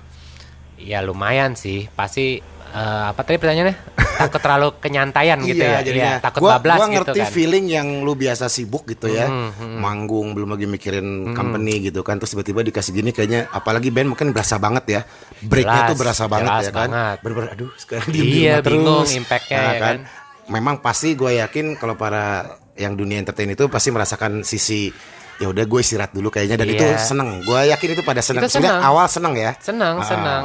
[0.76, 2.38] Ya lumayan sih pasti
[2.70, 3.76] eh, apa tadi pertanyaannya
[4.14, 6.12] takut terlalu kenyantaian gitu ya jadinya.
[6.16, 9.26] Iya, takut gua, bablas gua gitu ngerti kan feeling yang lu biasa sibuk gitu ya.
[9.26, 12.22] Hmm, Manggung belum lagi mikirin company gitu kan.
[12.22, 15.00] Terus tiba-tiba dikasih gini kayaknya apalagi band mungkin berasa banget ya.
[15.42, 16.88] Breaknya Jelas, tuh berasa banget ya kan.
[16.90, 17.16] banget.
[17.26, 19.18] Bener-bener aduh sekarang Iya, diem di rumah bingung terus.
[19.18, 19.96] impact-nya Nah, ya kan.
[20.44, 24.90] Memang pasti gue yakin kalau para yang dunia entertain itu pasti merasakan sisi
[25.34, 26.74] ya udah gue istirahat dulu kayaknya dan Iya.
[26.74, 27.42] itu seneng.
[27.42, 28.42] Gue yakin itu pada seneng.
[28.42, 28.78] Itu seneng.
[28.78, 29.50] awal seneng ya.
[29.58, 30.06] senang Ah.
[30.06, 30.44] senang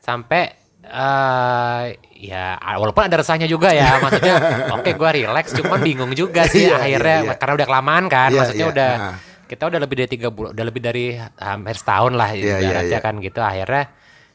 [0.00, 0.42] sampai
[0.82, 1.84] eh
[2.18, 4.34] ya walaupun ada resahnya juga ya maksudnya
[4.72, 7.34] oke gua relax cuman bingung juga sih Iya, akhirnya iya, iya.
[7.36, 9.14] karena udah kelamaan kan Iya, maksudnya iya, udah ah.
[9.46, 11.04] kita udah lebih dari tiga bulan udah lebih dari
[11.36, 13.00] hampir setahun lah Iya, iya, ibaratnya iya.
[13.00, 13.84] kan gitu akhirnya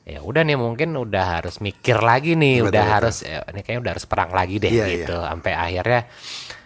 [0.06, 2.96] ya udah nih mungkin udah harus mikir lagi nih Betul, udah betul.
[2.96, 6.02] harus ya, ini kayaknya udah harus perang lagi deh Iya, gitu sampai akhirnya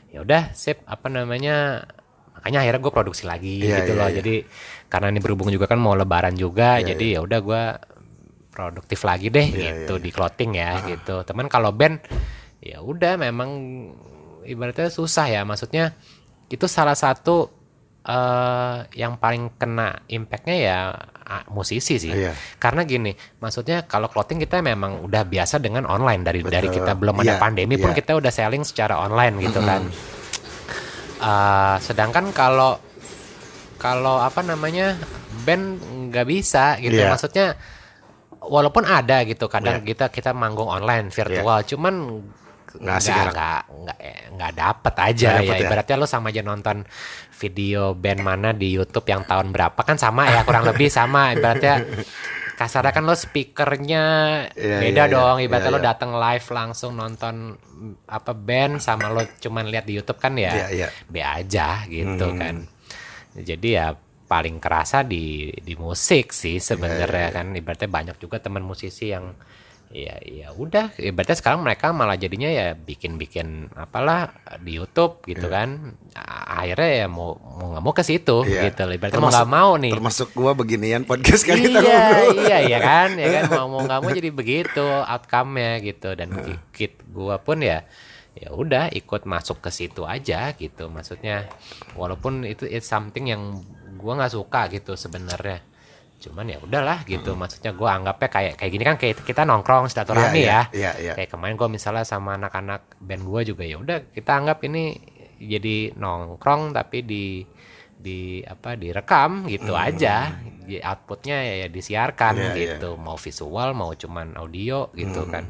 [0.09, 0.81] ya udah sip.
[0.85, 1.85] Apa namanya?
[2.39, 4.07] Makanya akhirnya gue produksi lagi Iya, gitu iya, loh.
[4.07, 4.15] iya.
[4.23, 4.35] jadi
[4.87, 7.63] karena ini berhubung juga kan mau lebaran juga Iya, jadi ya udah gue
[8.49, 11.15] produktif lagi deh Iya, gitu iya, di clothing ya gitu.
[11.27, 11.99] Teman kalau band
[12.59, 13.49] ya udah memang
[14.43, 15.41] ibaratnya susah ya.
[15.43, 15.93] Maksudnya
[16.47, 17.58] itu salah satu
[18.09, 20.77] eh yang paling kena impactnya ya
[21.53, 22.33] musisi sih Iya.
[22.57, 26.77] karena gini maksudnya kalau clothing kita memang udah biasa dengan online dari dari Betul.
[26.81, 27.97] kita belum ada Iya, pandemi pun iya.
[28.01, 29.85] kita udah selling secara online gitu kan
[31.19, 32.79] Eh, sedangkan kalau
[33.75, 34.95] kalau apa namanya
[35.43, 35.77] band
[36.09, 37.11] nggak bisa gitu Iya.
[37.11, 37.47] maksudnya
[38.39, 42.47] walaupun ada gitu kadang kita kita manggung online virtual cuman Iya.
[42.69, 43.31] Nggak asik nggak ya?
[43.33, 45.65] nggak nggak eh, nggak dapet aja Nggak ya dapet ya?
[45.65, 46.77] ibaratnya lo sama aja nonton
[47.33, 51.81] video band mana di YouTube yang tahun berapa kan sama ya kurang lebih sama ibaratnya
[52.53, 54.03] kasarnya kan lo speakernya
[54.51, 55.11] Iya, beda iya.
[55.11, 55.87] dong ibaratnya Iya, lo iya.
[55.87, 57.35] datang live langsung nonton
[58.05, 60.87] apa band sama lo cuman lihat di YouTube kan ya Iya, iya.
[61.07, 62.37] be aja gitu Hmm.
[62.37, 62.55] kan
[63.33, 63.87] jadi ya
[64.25, 69.33] paling kerasa di di musik sih sebenarnya Iya, kan ibaratnya banyak juga teman musisi yang
[69.89, 74.29] ya ya udah ibaratnya sekarang mereka malah jadinya ya bikin-bikin apalah
[74.61, 75.97] di YouTube gitu kan.
[76.13, 78.69] A- akhirnya ya mau mau nggak mau ke situ Iya.
[78.69, 79.93] gitu ibaratnya mau nggak mau nih.
[79.97, 82.05] Termasuk gua beginian podcast kan kita iya
[82.37, 83.17] iya iya kan?
[83.17, 83.43] Ya kan?
[83.49, 86.13] Mau mau nggak mau jadi begitu outcome-nya gitu.
[86.13, 87.81] Dan ki- kit gua pun ya
[88.37, 90.85] ya udah ikut masuk ke situ aja gitu.
[90.85, 91.49] Maksudnya
[91.97, 93.57] walaupun itu it's something yang
[93.97, 95.65] gua nggak suka gitu sebenarnya
[96.19, 100.35] cuman ya udahlah gitu maksudnya gua anggapnya kayak kayak gini kan kayak kita nongkrong silaturahmi
[100.37, 101.13] Iya, ya iya, iya, iya.
[101.15, 104.99] kayak kemarin gua misalnya sama anak-anak band gua juga ya udah kita anggap ini
[105.37, 107.25] jadi nongkrong tapi di
[107.95, 112.55] di apa direkam gitu aja Di- outputnya ya, ya disiarkan Iya, iya.
[112.75, 115.47] gitu mau visual mau cuman audio gitu kan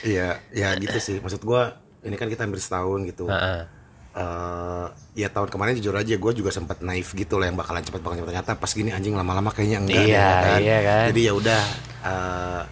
[0.00, 1.20] Iya, ya gitu sih.
[1.20, 3.28] Maksud gua ini kan kita hampir setahun gitu.
[3.28, 3.68] Heeh.
[4.14, 4.86] Eh,
[5.16, 8.22] ya tahun kemarin jujur aja gue juga sempat naif gitu lah yang bakalan cepet banget
[8.22, 10.58] ternyata pas gini anjing lama-lama kayaknya enggak Iya, ya kan?
[10.60, 11.04] iya kan.
[11.10, 11.62] jadi ya udah
[12.00, 12.62] eh,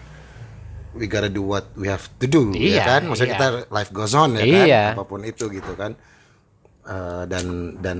[0.93, 3.35] we gotta do what we have to do Iya, ya kan maksudnya iya.
[3.35, 4.83] kita life goes on ya Iya.
[4.89, 5.91] kan apa pun itu gitu kan
[6.81, 7.45] Eh, dan
[7.77, 7.99] dan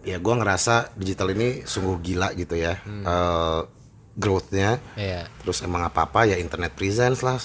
[0.00, 3.02] ya gue ngerasa digital ini sungguh gila gitu ya Hmm.
[3.02, 3.60] Eh,
[4.12, 5.30] growthnya Iya.
[5.38, 7.38] terus emang apa apa ya internet presence lah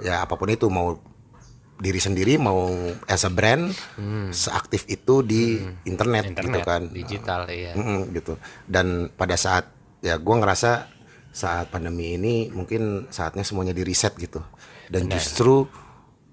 [0.00, 0.94] ya apa pun itu mau
[1.80, 2.68] diri sendiri mau
[3.06, 3.72] as a brand
[4.30, 6.44] seaktif itu di internet, gitu Hmm.
[6.46, 10.86] internet kan digital iya Mm-mm, gitu dan pada saat ya gua ngerasa
[11.30, 14.44] saat pandemi ini mungkin saatnya semuanya di reset gitu
[14.86, 15.64] dan justru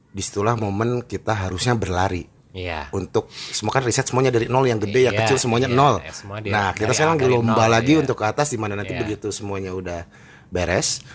[0.10, 4.82] di situlah momen kita harusnya berlari iya untuk semua kan riset semuanya dari nol yang
[4.82, 5.95] gede yang Iya, kecil semuanya iya, nol.
[6.02, 8.02] ya, semua di- nah kita sekarang lomba nol, lagi iya.
[8.02, 9.00] untuk ke atas di mana nanti Iya.
[9.00, 10.10] begitu semuanya udah
[10.50, 11.06] beres,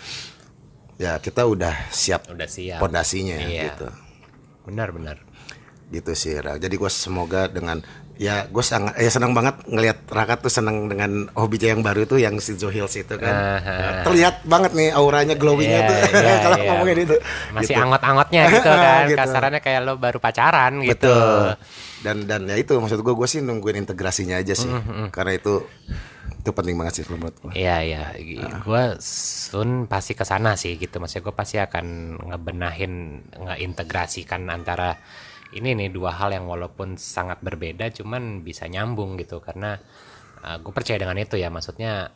[0.97, 3.75] ya kita udah siap udah siap pondasinya Iya.
[3.75, 3.89] gitu.
[4.63, 5.19] Benar benar
[5.93, 6.57] Gitu sih, Ra.
[6.57, 7.77] Jadi gue semoga dengan
[8.17, 12.17] ya gue sangat ya senang banget ngelihat Raka tuh senang dengan hobinya yang baru tuh
[12.17, 13.61] yang Shinzo Hills itu kan.
[13.61, 14.01] Aha.
[14.01, 16.65] Terlihat banget nih auranya glowingnya Iya, tuh iya, kalau iya.
[16.73, 17.17] ngomongin itu.
[17.53, 17.83] masih Gitu.
[17.85, 19.19] angot-angotnya gitu kan Gitu.
[19.21, 21.45] kasarannya kayak lo baru pacaran gitu Betul.
[22.01, 24.73] Dan dan ya itu maksud gue gue sih nungguin integrasinya aja sih.
[25.13, 25.61] Karena itu
[26.43, 27.55] itu penting banget sih menurut gue.
[27.55, 28.03] Iya iya,
[28.59, 30.99] gue sun pasti ke sana sih gitu.
[30.99, 34.99] Maksudnya gue pasti akan ngebenahin, ngeintegrasikan antara
[35.55, 39.39] ini nih dua hal yang walaupun sangat berbeda, cuman bisa nyambung gitu.
[39.39, 39.79] Karena
[40.43, 41.47] gue percaya dengan itu ya.
[41.47, 42.11] Maksudnya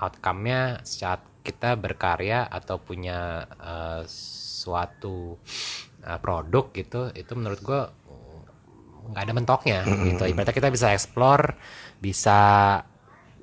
[0.00, 5.36] outcome-nya saat kita berkarya atau punya eh, suatu
[6.00, 7.80] eh, produk gitu, itu menurut gue
[9.10, 10.24] nggak ada mentoknya gitu.
[10.24, 11.60] Ibaratnya kita bisa explore,
[12.00, 12.40] bisa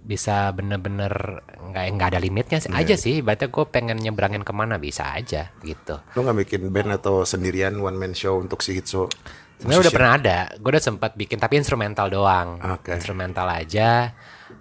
[0.08, 3.20] bisa bener-bener nggak nggak ada limitnya sih aja sih.
[3.20, 5.99] Ibaratnya gue pengen nyebrangin ke mana bisa aja gitu.
[6.16, 9.12] Lo nggak bikin band atau sendirian one man show untuk si Hitso?
[9.60, 12.93] Sebenarnya udah pernah ada, gue udah sempat bikin tapi instrumental doang, Oke.
[12.93, 14.14] instrumental aja.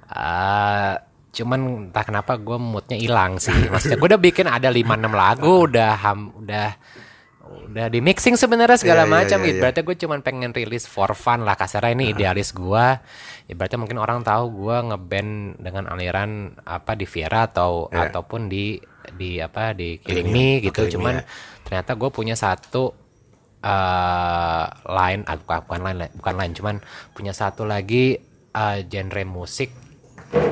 [0.08, 0.92] Eh,
[1.36, 3.52] cuman entah kenapa gue moodnya hilang sih.
[3.72, 6.80] Maksudnya gue udah bikin ada 5-6 lagu, udah ham, udah
[7.66, 9.56] udah di mixing sebenarnya segala Iya, iya, macam iya, gitu.
[9.56, 9.62] iya.
[9.62, 12.86] Berarti gue cuman pengen rilis for fun lah kasarnya ini idealis gue.
[13.46, 16.30] Ibaratnya mungkin orang tahu gue ngeband dengan aliran
[16.62, 18.10] apa di Viera atau Iya.
[18.10, 18.80] ataupun di
[19.14, 20.82] di apa di Me, gitu.
[20.86, 21.24] Me, Cuman ya.
[21.62, 22.90] ternyata gue punya satu
[23.62, 26.76] eh line ah, bukan, bukan line bukan line cuman
[27.10, 28.14] punya satu lagi
[28.52, 29.70] eh, genre musik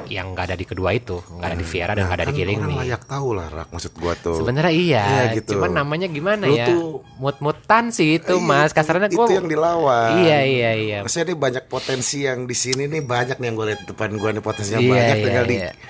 [0.07, 2.39] yang nggak ada di kedua itu nggak ada di Viera dan nggak ada di Kan
[2.39, 4.37] Killing orang Me layak tahu lah Rak maksud gua tuh.
[4.37, 5.51] sebenarnya iya, Iya, gitu.
[5.53, 9.47] cuman namanya gimana Lu ya tuh- mut-mutan sih itu Iya, mas kasarnya itu gue yang
[9.47, 10.21] dilawan.
[10.21, 13.67] iya iya iya Maksudnya nih banyak potensi yang di sini nih banyak nih yang gue
[13.67, 15.71] lihat depan gue nih potensinya Iya, banyak iya, tinggal di iya.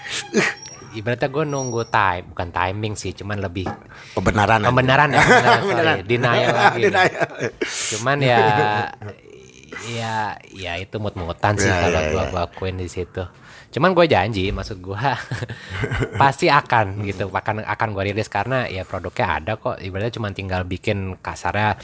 [0.94, 3.66] ibaratnya gue nunggu time bukan timing sih cuman lebih
[4.14, 4.62] pembenaran.
[4.62, 5.68] pembenaran ya beneran, sorry.
[5.68, 5.96] Beneran.
[6.06, 7.26] denial lagi Denial.
[7.92, 8.38] cuman ya
[9.90, 10.14] ya
[10.48, 12.30] ya itu mut-mutan sih Ya, kalau ya, gua ya.
[12.30, 13.26] gua akuin di situ
[13.74, 15.18] cuman gue janji maksud gua
[16.22, 20.62] pasti akan gitu akan akan gue rilis karena ya produknya ada kok ibaratnya cuma tinggal
[20.62, 21.74] bikin kasarnya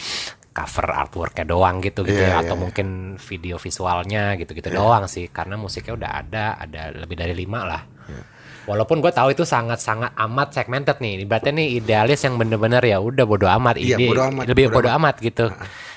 [0.50, 2.62] cover artworknya doang gitu gitu Iya, ya, atau iya.
[2.62, 2.86] mungkin
[3.18, 7.82] video visualnya gitu gitu doang sih karena musiknya udah ada ada lebih dari lima lah
[8.06, 8.22] Iya.
[8.60, 11.24] Walaupun gue tahu itu sangat-sangat amat segmented nih.
[11.24, 13.80] Ibaratnya nih idealis yang bener-bener ya udah bodo amat.
[13.80, 15.46] Iya, Ide- bodo amat, lebih bodo bodo amat, gitu.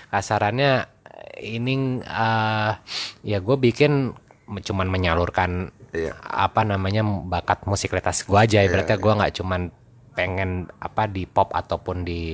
[0.09, 0.71] Kasarannya
[1.43, 2.71] ini eh,
[3.27, 4.15] ya gue bikin
[4.47, 6.17] cuman menyalurkan Iya.
[6.19, 8.59] apa namanya bakat musikalitas gue aja.
[8.59, 9.61] Ibaratnya gue nggak cuman
[10.13, 12.33] pengen apa di pop ataupun di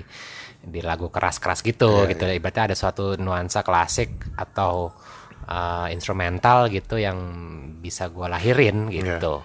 [0.60, 2.24] di lagu keras-keras gitu gitu.
[2.24, 4.96] Ibaratnya ada suatu nuansa klasik atau
[5.44, 7.20] eh, instrumental gitu yang
[7.80, 9.44] bisa gue lahirin gitu.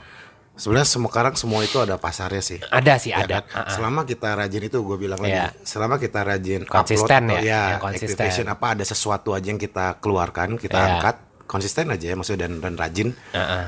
[0.54, 2.62] Sebenarnya semua sekarang semua itu ada pasarnya sih.
[2.62, 3.42] Ada sih Ya ada.
[3.42, 3.66] kan?
[3.66, 5.50] Selama kita rajin itu gue bilang Iya.
[5.50, 5.66] lagi.
[5.66, 8.46] Selama kita rajin Konsisten upload, atau ya, ya, konsisten.
[8.46, 10.90] apa ada sesuatu aja yang kita keluarkan, kita Iya.
[11.02, 11.16] angkat
[11.50, 13.08] konsisten aja ya maksudnya dan dan rajin.
[13.34, 13.66] Heeh.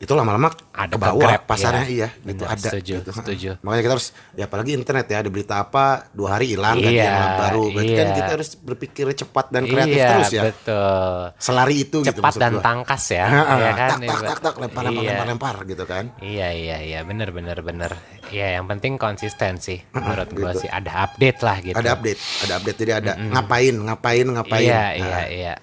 [0.00, 2.08] Itu lama-lama Ada ke bawah ke-grab, pasarnya iya.
[2.08, 3.10] iya, gitu Benar, ada setuju, gitu.
[3.12, 3.50] setuju.
[3.60, 7.04] Makanya kita harus ya apalagi internet ya ada berita apa dua hari hilang kan Iya,
[7.04, 7.64] yang baru.
[7.68, 8.16] Berarti kan iya.
[8.16, 10.42] kita harus berpikir cepat dan kreatif iya, terus ya.
[10.48, 11.20] betul.
[11.36, 12.62] Selari itu gitu Cepat maksud dan gua.
[12.64, 13.88] tangkas ya, ya kan?
[13.92, 15.10] tak tak tak tak lempar lempar Iya.
[15.12, 16.04] lempar lempar gitu kan.
[16.18, 17.92] Iya iya iya bener bener bener.
[18.32, 20.64] Ya yang penting konsisten sih menurut gua gitu.
[20.64, 21.76] sih ada update lah gitu.
[21.76, 24.64] Ada update, ada update jadi ada ngapain, ngapain, ngapain.
[24.64, 25.54] Iya Nah, iya iya.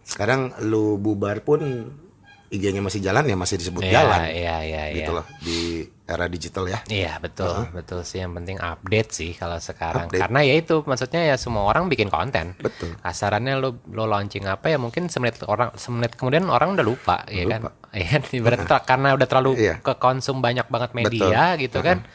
[0.00, 1.60] Sekarang lu bubar pun
[2.48, 4.20] IG-nya masih jalan ya masih disebut Iya jalan.
[4.28, 4.96] iya iya iya.
[4.96, 5.24] Gitu loh.
[5.38, 5.58] Di
[6.04, 6.78] era digital ya.
[6.86, 10.22] Iya betul betul sih yang penting update sih kalau sekarang Update.
[10.22, 12.94] karena ya itu maksudnya ya semua orang bikin konten Betul.
[12.96, 17.42] kasarannya lo lo launching apa ya mungkin semenit orang semenit kemudian orang udah lupa ya
[17.48, 17.66] kan
[17.98, 19.74] ya kan ibaratnya ter- karena udah terlalu Iya.
[19.80, 22.06] ke konsum banyak banget media gitu kan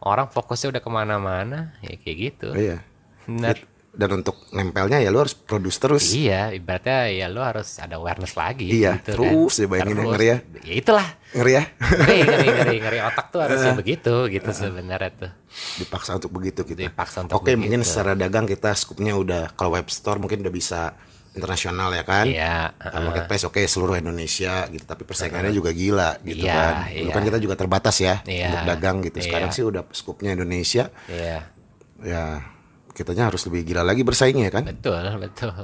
[0.00, 2.80] orang fokusnya udah ke mana-mana ya kayak gitu Iya.
[3.24, 3.60] Benar.
[3.94, 6.04] Dan untuk nempelnya ya lu harus produce terus.
[6.10, 9.62] iya ibaratnya ya lo harus ada awareness lagi Iya, gitu terus kan.
[9.62, 10.10] ya bayangin ya, Terus.
[10.10, 10.36] ngeri ya.
[10.60, 11.62] ya itulah Ngeri ya.
[11.78, 15.30] ngeri ngeri ngeri ngeri otak tuh harusnya begitu gitu sebenarnya tuh
[15.76, 16.80] Dipaksa untuk begitu kita.
[16.84, 17.60] Dipaksa untuk Oke, begitu.
[17.60, 20.98] mungkin secara dagang kita skupnya udah kalau web store mungkin udah bisa
[21.32, 22.26] internasional ya kan.
[22.26, 26.74] Iya, Nah, marketplace oke seluruh Indonesia gitu, tapi persaingannya juga gila gitu Iya, kan.
[26.88, 27.14] Dulu iya.
[27.14, 29.16] kan kita juga terbatas ya Iya, untuk dagang gitu.
[29.20, 29.56] Sekarang iya.
[29.56, 30.90] sih udah skupnya Indonesia.
[31.04, 31.50] iya
[31.96, 32.53] Ya,
[32.94, 34.64] kitanya harus lebih gila lagi bersaingnya kan.
[34.64, 35.54] Betul, betul.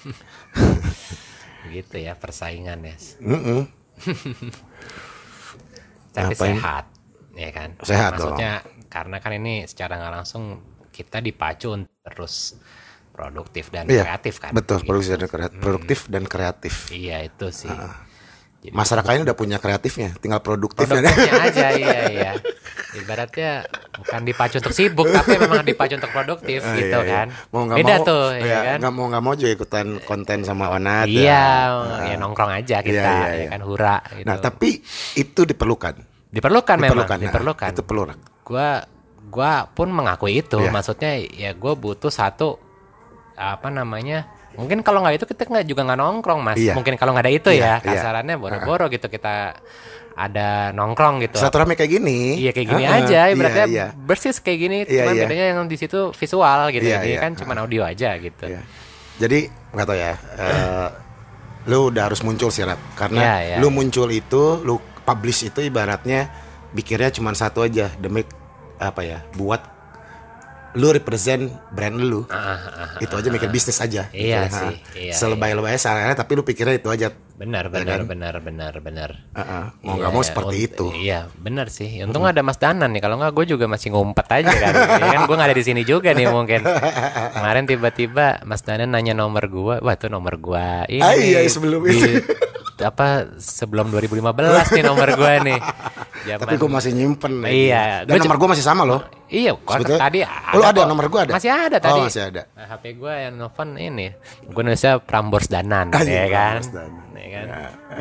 [1.74, 2.96] gitu ya persaingan ya.
[3.20, 3.62] Mm-mm.
[6.10, 6.56] Tapi Ngapain?
[6.58, 6.84] sehat,
[7.38, 7.70] ya kan?
[7.86, 8.52] Sehat Maksudnya
[8.90, 10.44] karena kan ini secara nggak langsung
[10.90, 12.58] kita dipacu untuk terus
[13.14, 14.50] produktif dan Iya, kreatif kan?
[14.56, 14.82] betul.
[14.82, 14.88] Gitu.
[14.90, 16.74] Produktif dan kreatif, produktif dan kreatif.
[16.90, 17.70] Iya itu sih.
[18.60, 21.00] Jadi Masyarakatnya udah punya kreatifnya, tinggal produktifnya.
[21.00, 22.30] produktifnya aja, iya iya.
[22.92, 23.50] Ibaratnya
[23.96, 27.14] bukan dipacu untuk sibuk, tapi memang dipacu untuk produktif Ah, gitu iya, iya.
[27.24, 27.26] kan?
[27.48, 28.78] Mau Beda mau, tuh, ya, ya kan?
[28.78, 31.08] nggak mau nggak mau juga ikutan konten sama Onat.
[31.08, 32.04] Iya, ya.
[32.04, 33.48] ya nongkrong aja kita, Iya, iya, ya iya.
[33.48, 33.96] kan hura.
[34.12, 34.26] Gitu.
[34.28, 34.70] Nah, tapi
[35.14, 35.94] itu diperlukan.
[36.28, 37.68] diperlukan, memang, Diperlukan, nah, diperlukan.
[37.72, 38.02] Itu perlu.
[38.44, 38.70] gua
[39.26, 40.68] gua pun mengakui itu Iya.
[40.68, 42.58] maksudnya ya gue butuh satu
[43.32, 46.74] apa namanya mungkin kalau nggak itu kita nggak juga nggak nongkrong mas Iya.
[46.74, 47.76] mungkin kalau nggak ada itu Iya, ya iya.
[47.84, 49.56] kasarannya boro-boro gitu kita
[50.10, 52.36] ada nongkrong gitu Silaturahmi kayak gini.
[52.36, 53.86] iya kayak gini Heeh, aja iya, ibaratnya iya.
[53.94, 55.22] bersih kayak gini Iya, cuman iya.
[55.24, 57.20] bedanya yang di situ visual gitu Iya, ini iya.
[57.22, 58.60] kan cuma audio aja gitu Iya.
[59.16, 59.38] Jadi
[59.70, 60.12] nggak tahu ya.
[60.16, 60.88] eh,
[61.68, 62.80] lu udah harus muncul sih Rap.
[62.96, 63.56] Karena Iya, iya.
[63.60, 66.32] lu muncul itu, lu publish itu ibaratnya
[66.72, 68.24] pikirnya cuma satu aja demi
[68.76, 69.20] apa ya?
[69.32, 69.60] Buat
[70.72, 72.22] lu represent brand lu.
[72.98, 74.04] itu aja mikir bisnis aja.
[74.04, 74.94] Ah, Iya Gitu, sih, ha.
[74.94, 77.10] iya, Selebay-lebay salahnya tapi lu pikirnya itu aja.
[77.32, 79.64] benar benar benar benar benar Heeh.
[79.80, 80.86] Mau Iya, nggak mau seperti unt- itu.
[80.94, 81.88] Iya, benar sih.
[82.00, 83.00] Untung ada Mas Danan nih.
[83.00, 84.72] Kalau nggak gue juga masih ngumpet aja kan.
[85.00, 86.60] ya kan gue nggak ada di sini juga nih mungkin.
[87.32, 89.74] Kemarin tiba-tiba Mas Danan nanya nomor gue.
[89.78, 90.68] Wah, itu nomor gue.
[90.90, 92.20] Ini Ah, iya, sebelum itu.
[92.82, 93.06] Apa
[93.36, 95.60] sebelum 2015 nih nomor gue nih.
[96.20, 97.32] Zaman- Tapi gue masih nyimpen.
[97.42, 99.00] Iya, Dan gua nomor gue masih sama loh.
[99.26, 100.88] Iya, kok Sebetulnya- tadi Oh, lu ada kok.
[100.88, 101.32] nomor gua ada?
[101.32, 102.00] Masih ada Oh, tadi.
[102.04, 102.42] masih ada.
[102.50, 104.06] Nah, HP gue yang nelfon ini.
[104.44, 106.54] Gue nulisnya Prambors Danan, Ah, iya, ya kan?
[106.58, 107.04] Prambors Danan.
[107.14, 107.46] Ya kan?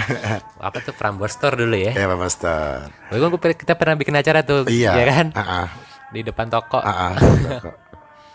[0.68, 1.92] Apa tuh Prambors Store dulu ya?
[1.92, 2.88] Ya Pak Master.
[3.10, 4.92] Gue gue kita pernah bikin acara tuh, Iya.
[4.94, 5.26] ya kan?
[5.34, 5.68] Ah, ah.
[6.10, 6.80] Di depan toko.
[6.80, 7.14] Ah, ah.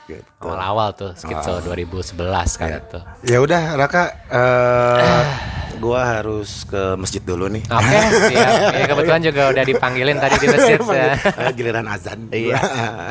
[0.04, 0.22] Gitu.
[0.38, 2.20] Awal-awal tuh, skitso 2011
[2.54, 2.98] kan itu.
[3.24, 5.26] Ya udah Raka eh
[5.74, 7.60] gua harus ke masjid dulu nih.
[7.66, 7.98] Oke,
[8.30, 8.72] siap.
[8.72, 10.78] Ya, kebetulan juga udah dipanggilin tadi di masjid.
[10.80, 11.12] ya.
[11.18, 12.18] Eh, giliran azan.
[12.30, 12.56] Iya.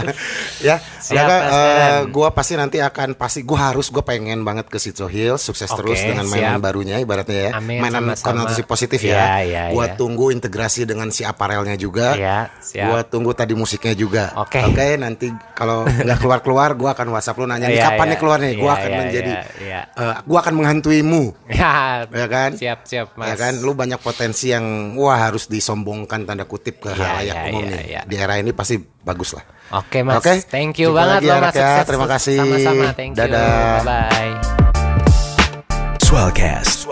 [0.71, 2.01] ya, Siap, Raka, Dadan.
[2.09, 5.77] gua pasti nanti akan pasti gua harus gua pengen banget ke Sitso Hill, sukses Oke,
[5.83, 6.63] terus dengan mainan siap.
[6.63, 7.51] barunya ibaratnya ya.
[7.59, 8.25] Amin, mainan sama-sama.
[8.47, 9.25] konotasi positif Iya, ya.
[9.43, 9.95] iya, gua iya.
[9.99, 12.15] tunggu integrasi dengan si aparelnya juga.
[12.15, 12.87] Iya, siap.
[12.89, 14.31] Gua tunggu tadi musiknya juga.
[14.39, 14.63] Oke.
[14.63, 18.11] Oke, nanti kalau nggak keluar-keluar gua akan WhatsApp lu nanya nih Iya, kapan iya.
[18.11, 18.49] nih keluarnya.
[18.53, 19.81] Gua Iya, akan iya, menjadi iya, iya.
[19.95, 21.23] eh, gua akan menghantuimu.
[21.63, 21.73] Ya,
[22.11, 22.51] Ya kan?
[22.59, 23.25] Siap, siap, Mas.
[23.31, 24.65] Ya kan, lu banyak potensi yang
[24.99, 27.84] wah harus disombongkan tanda kutip ke Iya, halayak iya, umum iya, nih.
[27.88, 28.01] iya.
[28.03, 29.47] Di era ini pasti bagus lah.
[29.73, 30.19] Oke, Mas.
[30.19, 31.55] Oke, Thank you jumpa banget lagi ya, loh, Mas.
[31.55, 31.71] Ya.
[31.88, 32.38] Terima kasih.
[32.38, 33.19] Sama-sama, thank you.
[33.23, 33.79] Dadah.
[33.81, 34.34] Bye-bye.
[36.03, 36.84] Swellcast.